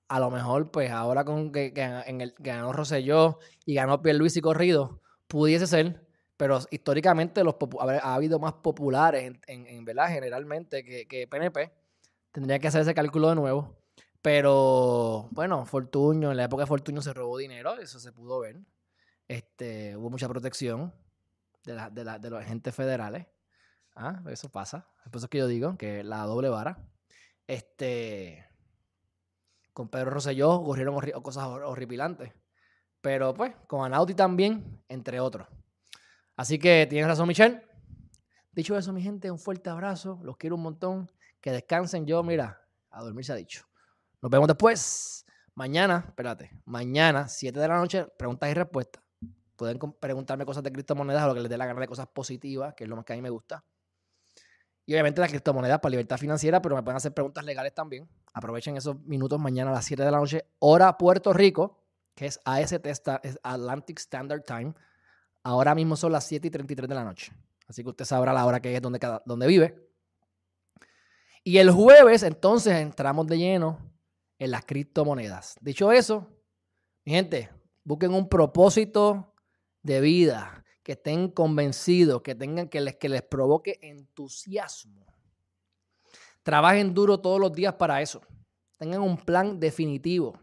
a 0.08 0.20
lo 0.20 0.30
mejor, 0.30 0.70
pues 0.70 0.90
ahora 0.90 1.24
con 1.24 1.52
que, 1.52 1.72
en 1.76 2.20
el, 2.20 2.34
ganó 2.38 2.72
Rosselló 2.72 3.38
y 3.64 3.74
ganó 3.74 4.00
y 4.04 4.40
Corrido, 4.40 5.02
pudiese 5.26 5.66
ser, 5.66 6.06
pero 6.36 6.58
históricamente 6.70 7.44
los 7.44 7.56
ha 7.80 8.14
habido 8.14 8.38
más 8.38 8.54
populares 8.54 9.24
en, 9.46 9.66
en, 9.66 9.84
¿verdad? 9.84 10.08
generalmente 10.08 10.84
que, 10.84 11.06
que, 11.06 11.26
PNP. 11.26 11.72
Tendría 12.32 12.58
que 12.58 12.68
hacer 12.68 12.82
ese 12.82 12.94
cálculo 12.94 13.28
de 13.28 13.34
nuevo. 13.34 13.76
Pero 14.22 15.28
bueno, 15.30 15.64
Fortuño, 15.66 16.30
en 16.30 16.36
la 16.36 16.44
época 16.44 16.62
de 16.62 16.66
Fortuño 16.66 17.02
se 17.02 17.12
robó 17.12 17.38
dinero, 17.38 17.76
eso 17.78 18.00
se 18.00 18.12
pudo 18.12 18.40
ver. 18.40 18.58
Este, 19.28 19.96
hubo 19.96 20.10
mucha 20.10 20.28
protección 20.28 20.92
de, 21.64 21.74
la, 21.74 21.90
de, 21.90 22.04
la, 22.04 22.18
de 22.18 22.30
los 22.30 22.40
agentes 22.40 22.74
federales. 22.74 23.26
Ah, 23.94 24.22
eso 24.30 24.48
pasa. 24.48 24.88
Por 25.04 25.16
eso 25.16 25.26
es 25.26 25.30
que 25.30 25.38
yo 25.38 25.46
digo 25.46 25.76
que 25.76 26.02
la 26.02 26.24
doble 26.24 26.48
vara. 26.48 26.78
Este, 27.46 28.47
con 29.78 29.88
Pedro 29.88 30.10
Rosselló 30.10 30.54
ocurrieron 30.54 30.98
cosas 31.22 31.44
horripilantes. 31.46 32.32
Pero 33.00 33.32
pues, 33.32 33.54
con 33.68 33.84
Anauti 33.84 34.12
también, 34.12 34.82
entre 34.88 35.20
otros. 35.20 35.46
Así 36.34 36.58
que 36.58 36.88
tienes 36.90 37.06
razón, 37.06 37.28
Michelle. 37.28 37.62
Dicho 38.50 38.76
eso, 38.76 38.92
mi 38.92 39.00
gente, 39.00 39.30
un 39.30 39.38
fuerte 39.38 39.70
abrazo. 39.70 40.18
Los 40.24 40.36
quiero 40.36 40.56
un 40.56 40.62
montón. 40.62 41.08
Que 41.40 41.52
descansen. 41.52 42.06
Yo, 42.06 42.24
mira, 42.24 42.60
a 42.90 43.04
dormir 43.04 43.24
se 43.24 43.30
ha 43.30 43.36
dicho. 43.36 43.68
Nos 44.20 44.32
vemos 44.32 44.48
después. 44.48 45.24
Mañana, 45.54 46.06
espérate, 46.08 46.50
mañana, 46.64 47.28
7 47.28 47.60
de 47.60 47.68
la 47.68 47.76
noche, 47.76 48.04
preguntas 48.18 48.50
y 48.50 48.54
respuestas. 48.54 49.04
Pueden 49.54 49.78
preguntarme 50.00 50.44
cosas 50.44 50.64
de 50.64 50.72
criptomonedas 50.72 51.22
o 51.22 51.28
lo 51.28 51.34
que 51.34 51.40
les 51.42 51.50
dé 51.50 51.56
la 51.56 51.66
gana 51.66 51.78
de 51.78 51.86
cosas 51.86 52.08
positivas, 52.08 52.74
que 52.74 52.82
es 52.82 52.90
lo 52.90 52.96
más 52.96 53.04
que 53.04 53.12
a 53.12 53.16
mí 53.16 53.22
me 53.22 53.30
gusta. 53.30 53.64
Y 54.88 54.94
obviamente 54.94 55.20
las 55.20 55.28
criptomonedas 55.28 55.80
para 55.80 55.90
libertad 55.90 56.16
financiera, 56.16 56.62
pero 56.62 56.74
me 56.74 56.82
pueden 56.82 56.96
hacer 56.96 57.12
preguntas 57.12 57.44
legales 57.44 57.74
también. 57.74 58.08
Aprovechen 58.32 58.74
esos 58.74 58.98
minutos 59.02 59.38
mañana 59.38 59.70
a 59.70 59.74
las 59.74 59.84
7 59.84 60.02
de 60.02 60.10
la 60.10 60.16
noche, 60.16 60.46
hora 60.60 60.96
Puerto 60.96 61.34
Rico, 61.34 61.76
que 62.14 62.24
es 62.24 62.40
AST, 62.42 62.86
Atlantic 63.42 63.98
Standard 63.98 64.44
Time. 64.44 64.72
Ahora 65.42 65.74
mismo 65.74 65.94
son 65.94 66.12
las 66.12 66.24
7 66.24 66.48
y 66.48 66.50
33 66.50 66.88
de 66.88 66.94
la 66.94 67.04
noche. 67.04 67.34
Así 67.68 67.82
que 67.82 67.90
usted 67.90 68.06
sabrá 68.06 68.32
la 68.32 68.46
hora 68.46 68.60
que 68.60 68.74
es 68.74 68.80
donde, 68.80 68.98
donde 69.26 69.46
vive. 69.46 69.90
Y 71.44 71.58
el 71.58 71.70
jueves, 71.70 72.22
entonces, 72.22 72.72
entramos 72.76 73.26
de 73.26 73.36
lleno 73.36 73.78
en 74.38 74.50
las 74.50 74.64
criptomonedas. 74.64 75.58
Dicho 75.60 75.92
eso, 75.92 76.26
mi 77.04 77.12
gente, 77.12 77.50
busquen 77.84 78.14
un 78.14 78.26
propósito 78.26 79.34
de 79.82 80.00
vida 80.00 80.64
que 80.88 80.92
estén 80.92 81.28
convencidos, 81.28 82.22
que 82.22 82.34
tengan 82.34 82.66
que 82.66 82.80
les, 82.80 82.96
que 82.96 83.10
les 83.10 83.20
provoque 83.20 83.78
entusiasmo. 83.82 85.04
Trabajen 86.42 86.94
duro 86.94 87.20
todos 87.20 87.38
los 87.38 87.52
días 87.52 87.74
para 87.74 88.00
eso. 88.00 88.22
Tengan 88.78 89.02
un 89.02 89.18
plan 89.18 89.60
definitivo. 89.60 90.40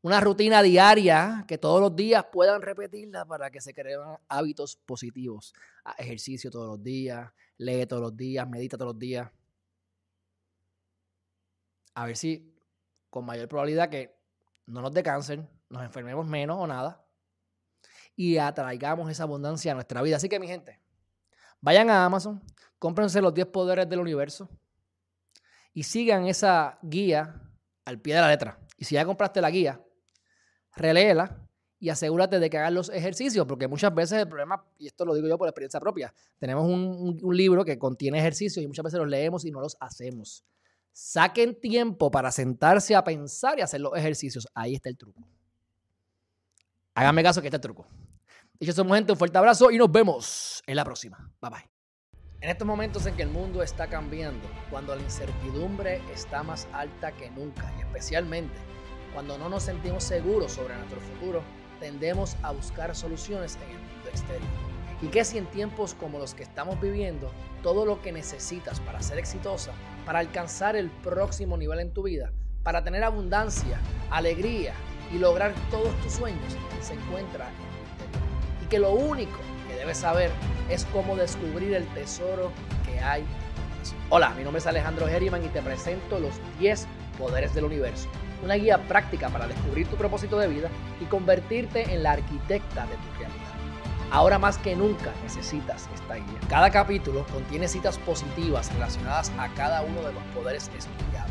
Una 0.00 0.20
rutina 0.20 0.64
diaria 0.64 1.44
que 1.46 1.58
todos 1.58 1.80
los 1.80 1.94
días 1.94 2.26
puedan 2.32 2.60
repetirla 2.60 3.24
para 3.24 3.52
que 3.52 3.60
se 3.60 3.72
creen 3.72 4.00
hábitos 4.26 4.74
positivos. 4.74 5.54
Ejercicio 5.96 6.50
todos 6.50 6.66
los 6.66 6.82
días, 6.82 7.30
lee 7.58 7.86
todos 7.86 8.02
los 8.02 8.16
días, 8.16 8.48
medita 8.48 8.76
todos 8.76 8.94
los 8.94 8.98
días. 8.98 9.30
A 11.94 12.06
ver 12.06 12.16
si 12.16 12.52
con 13.10 13.24
mayor 13.24 13.46
probabilidad 13.46 13.88
que 13.88 14.12
no 14.66 14.82
nos 14.82 14.92
dé 14.92 15.04
cáncer, 15.04 15.48
nos 15.68 15.84
enfermemos 15.84 16.26
menos 16.26 16.58
o 16.58 16.66
nada 16.66 17.01
y 18.16 18.36
atraigamos 18.36 19.10
esa 19.10 19.24
abundancia 19.24 19.72
a 19.72 19.74
nuestra 19.74 20.02
vida. 20.02 20.16
Así 20.16 20.28
que 20.28 20.38
mi 20.38 20.46
gente, 20.46 20.80
vayan 21.60 21.90
a 21.90 22.04
Amazon, 22.04 22.42
cómprense 22.78 23.20
los 23.20 23.34
10 23.34 23.48
poderes 23.48 23.88
del 23.88 24.00
universo 24.00 24.48
y 25.72 25.84
sigan 25.84 26.26
esa 26.26 26.78
guía 26.82 27.40
al 27.84 28.00
pie 28.00 28.14
de 28.14 28.20
la 28.20 28.28
letra. 28.28 28.58
Y 28.76 28.84
si 28.84 28.94
ya 28.94 29.04
compraste 29.04 29.40
la 29.40 29.50
guía, 29.50 29.80
reléela 30.74 31.38
y 31.78 31.88
asegúrate 31.88 32.38
de 32.38 32.48
que 32.48 32.58
hagas 32.58 32.72
los 32.72 32.88
ejercicios, 32.90 33.46
porque 33.46 33.66
muchas 33.66 33.92
veces 33.94 34.20
el 34.20 34.28
problema, 34.28 34.64
y 34.78 34.86
esto 34.86 35.04
lo 35.04 35.14
digo 35.14 35.26
yo 35.26 35.36
por 35.36 35.48
experiencia 35.48 35.80
propia, 35.80 36.14
tenemos 36.38 36.64
un, 36.68 37.18
un 37.20 37.36
libro 37.36 37.64
que 37.64 37.78
contiene 37.78 38.18
ejercicios 38.18 38.62
y 38.62 38.68
muchas 38.68 38.84
veces 38.84 39.00
los 39.00 39.08
leemos 39.08 39.44
y 39.44 39.50
no 39.50 39.60
los 39.60 39.76
hacemos. 39.80 40.44
Saquen 40.92 41.58
tiempo 41.58 42.10
para 42.10 42.30
sentarse 42.30 42.94
a 42.94 43.02
pensar 43.02 43.58
y 43.58 43.62
hacer 43.62 43.80
los 43.80 43.96
ejercicios. 43.96 44.46
Ahí 44.54 44.74
está 44.74 44.90
el 44.90 44.96
truco. 44.96 45.26
Háganme 46.94 47.22
caso 47.22 47.40
que 47.40 47.48
este 47.48 47.56
es 47.56 47.58
el 47.58 47.62
truco. 47.62 47.86
Dicho 48.60 48.72
somos 48.72 48.96
gente, 48.96 49.12
un 49.12 49.18
fuerte 49.18 49.38
abrazo 49.38 49.70
y 49.70 49.78
nos 49.78 49.90
vemos 49.90 50.62
en 50.66 50.76
la 50.76 50.84
próxima. 50.84 51.30
Bye 51.40 51.50
bye. 51.50 51.70
En 52.42 52.50
estos 52.50 52.66
momentos 52.66 53.06
en 53.06 53.16
que 53.16 53.22
el 53.22 53.30
mundo 53.30 53.62
está 53.62 53.86
cambiando, 53.86 54.46
cuando 54.68 54.94
la 54.94 55.00
incertidumbre 55.00 56.02
está 56.12 56.42
más 56.42 56.68
alta 56.72 57.12
que 57.12 57.30
nunca 57.30 57.72
y 57.78 57.80
especialmente 57.80 58.54
cuando 59.14 59.38
no 59.38 59.48
nos 59.48 59.62
sentimos 59.62 60.04
seguros 60.04 60.52
sobre 60.52 60.76
nuestro 60.76 61.00
futuro, 61.00 61.42
tendemos 61.80 62.36
a 62.42 62.52
buscar 62.52 62.94
soluciones 62.94 63.56
en 63.56 63.70
el 63.70 63.78
mundo 63.78 64.08
exterior. 64.08 64.50
Y 65.00 65.08
que 65.08 65.24
si 65.24 65.38
en 65.38 65.46
tiempos 65.46 65.94
como 65.94 66.18
los 66.18 66.34
que 66.34 66.42
estamos 66.42 66.80
viviendo, 66.80 67.30
todo 67.62 67.86
lo 67.86 68.02
que 68.02 68.12
necesitas 68.12 68.80
para 68.80 69.02
ser 69.02 69.18
exitosa, 69.18 69.72
para 70.04 70.18
alcanzar 70.18 70.76
el 70.76 70.90
próximo 70.90 71.56
nivel 71.56 71.80
en 71.80 71.92
tu 71.92 72.04
vida, 72.04 72.32
para 72.62 72.84
tener 72.84 73.02
abundancia, 73.02 73.80
alegría 74.10 74.74
y 75.12 75.18
lograr 75.18 75.54
todos 75.70 75.94
tus 76.00 76.12
sueños 76.12 76.56
se 76.80 76.94
encuentra 76.94 77.48
en. 77.48 78.64
Y 78.64 78.68
que 78.68 78.78
lo 78.78 78.92
único 78.92 79.38
que 79.68 79.76
debes 79.76 79.98
saber 79.98 80.30
es 80.68 80.84
cómo 80.86 81.16
descubrir 81.16 81.74
el 81.74 81.86
tesoro 81.88 82.50
que 82.86 82.98
hay. 83.00 83.24
Hola, 84.10 84.30
mi 84.30 84.44
nombre 84.44 84.58
es 84.60 84.66
Alejandro 84.66 85.08
Herriman 85.08 85.44
y 85.44 85.48
te 85.48 85.62
presento 85.62 86.18
los 86.18 86.34
10 86.58 86.86
poderes 87.18 87.54
del 87.54 87.64
universo. 87.64 88.08
Una 88.42 88.54
guía 88.54 88.78
práctica 88.88 89.28
para 89.28 89.46
descubrir 89.46 89.86
tu 89.86 89.96
propósito 89.96 90.38
de 90.38 90.48
vida 90.48 90.68
y 91.00 91.04
convertirte 91.04 91.92
en 91.92 92.02
la 92.02 92.12
arquitecta 92.12 92.86
de 92.86 92.96
tu 92.96 93.18
realidad. 93.18 93.42
Ahora 94.10 94.38
más 94.38 94.58
que 94.58 94.76
nunca 94.76 95.12
necesitas 95.22 95.88
esta 95.94 96.16
guía. 96.16 96.38
Cada 96.48 96.70
capítulo 96.70 97.24
contiene 97.32 97.66
citas 97.66 97.98
positivas 97.98 98.72
relacionadas 98.74 99.32
a 99.38 99.48
cada 99.54 99.82
uno 99.82 100.02
de 100.02 100.12
los 100.12 100.22
poderes 100.34 100.70
estudiados. 100.76 101.30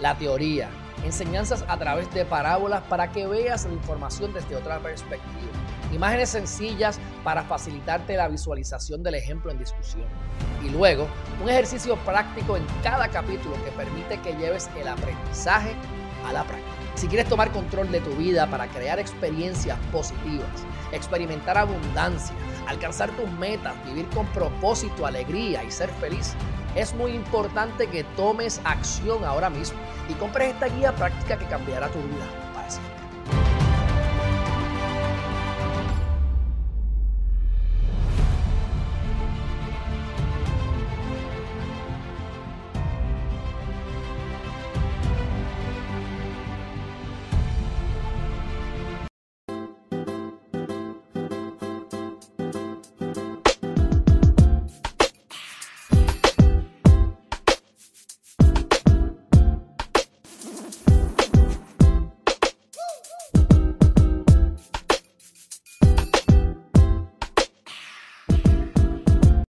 La 0.00 0.16
teoría, 0.16 0.68
enseñanzas 1.04 1.64
a 1.68 1.78
través 1.78 2.12
de 2.14 2.24
parábolas 2.24 2.82
para 2.84 3.10
que 3.10 3.26
veas 3.26 3.64
la 3.64 3.72
información 3.72 4.32
desde 4.32 4.56
otra 4.56 4.78
perspectiva, 4.78 5.50
imágenes 5.92 6.30
sencillas 6.30 6.98
para 7.24 7.42
facilitarte 7.42 8.16
la 8.16 8.28
visualización 8.28 9.02
del 9.02 9.14
ejemplo 9.14 9.50
en 9.50 9.58
discusión. 9.58 10.06
Y 10.64 10.70
luego 10.70 11.08
un 11.42 11.48
ejercicio 11.48 11.96
práctico 12.04 12.56
en 12.56 12.64
cada 12.82 13.08
capítulo 13.08 13.54
que 13.64 13.70
permite 13.72 14.20
que 14.20 14.34
lleves 14.34 14.70
el 14.78 14.88
aprendizaje 14.88 15.74
a 16.26 16.32
la 16.32 16.44
práctica. 16.44 16.70
Si 16.96 17.06
quieres 17.06 17.28
tomar 17.28 17.50
control 17.50 17.90
de 17.90 18.00
tu 18.00 18.10
vida 18.10 18.46
para 18.50 18.66
crear 18.68 18.98
experiencias 18.98 19.78
positivas, 19.90 20.50
experimentar 20.92 21.56
abundancia, 21.56 22.34
alcanzar 22.66 23.10
tus 23.12 23.30
metas, 23.32 23.74
vivir 23.86 24.06
con 24.10 24.26
propósito, 24.26 25.06
alegría 25.06 25.64
y 25.64 25.70
ser 25.70 25.88
feliz, 25.88 26.34
es 26.74 26.94
muy 26.94 27.12
importante 27.12 27.86
que 27.86 28.04
tomes 28.04 28.60
acción 28.64 29.24
ahora 29.24 29.48
mismo 29.48 29.78
y 30.10 30.14
compres 30.14 30.52
esta 30.54 30.66
guía 30.66 30.92
práctica 30.92 31.38
que 31.38 31.46
cambiará 31.46 31.88
tu 31.88 31.98
vida. 31.98 32.49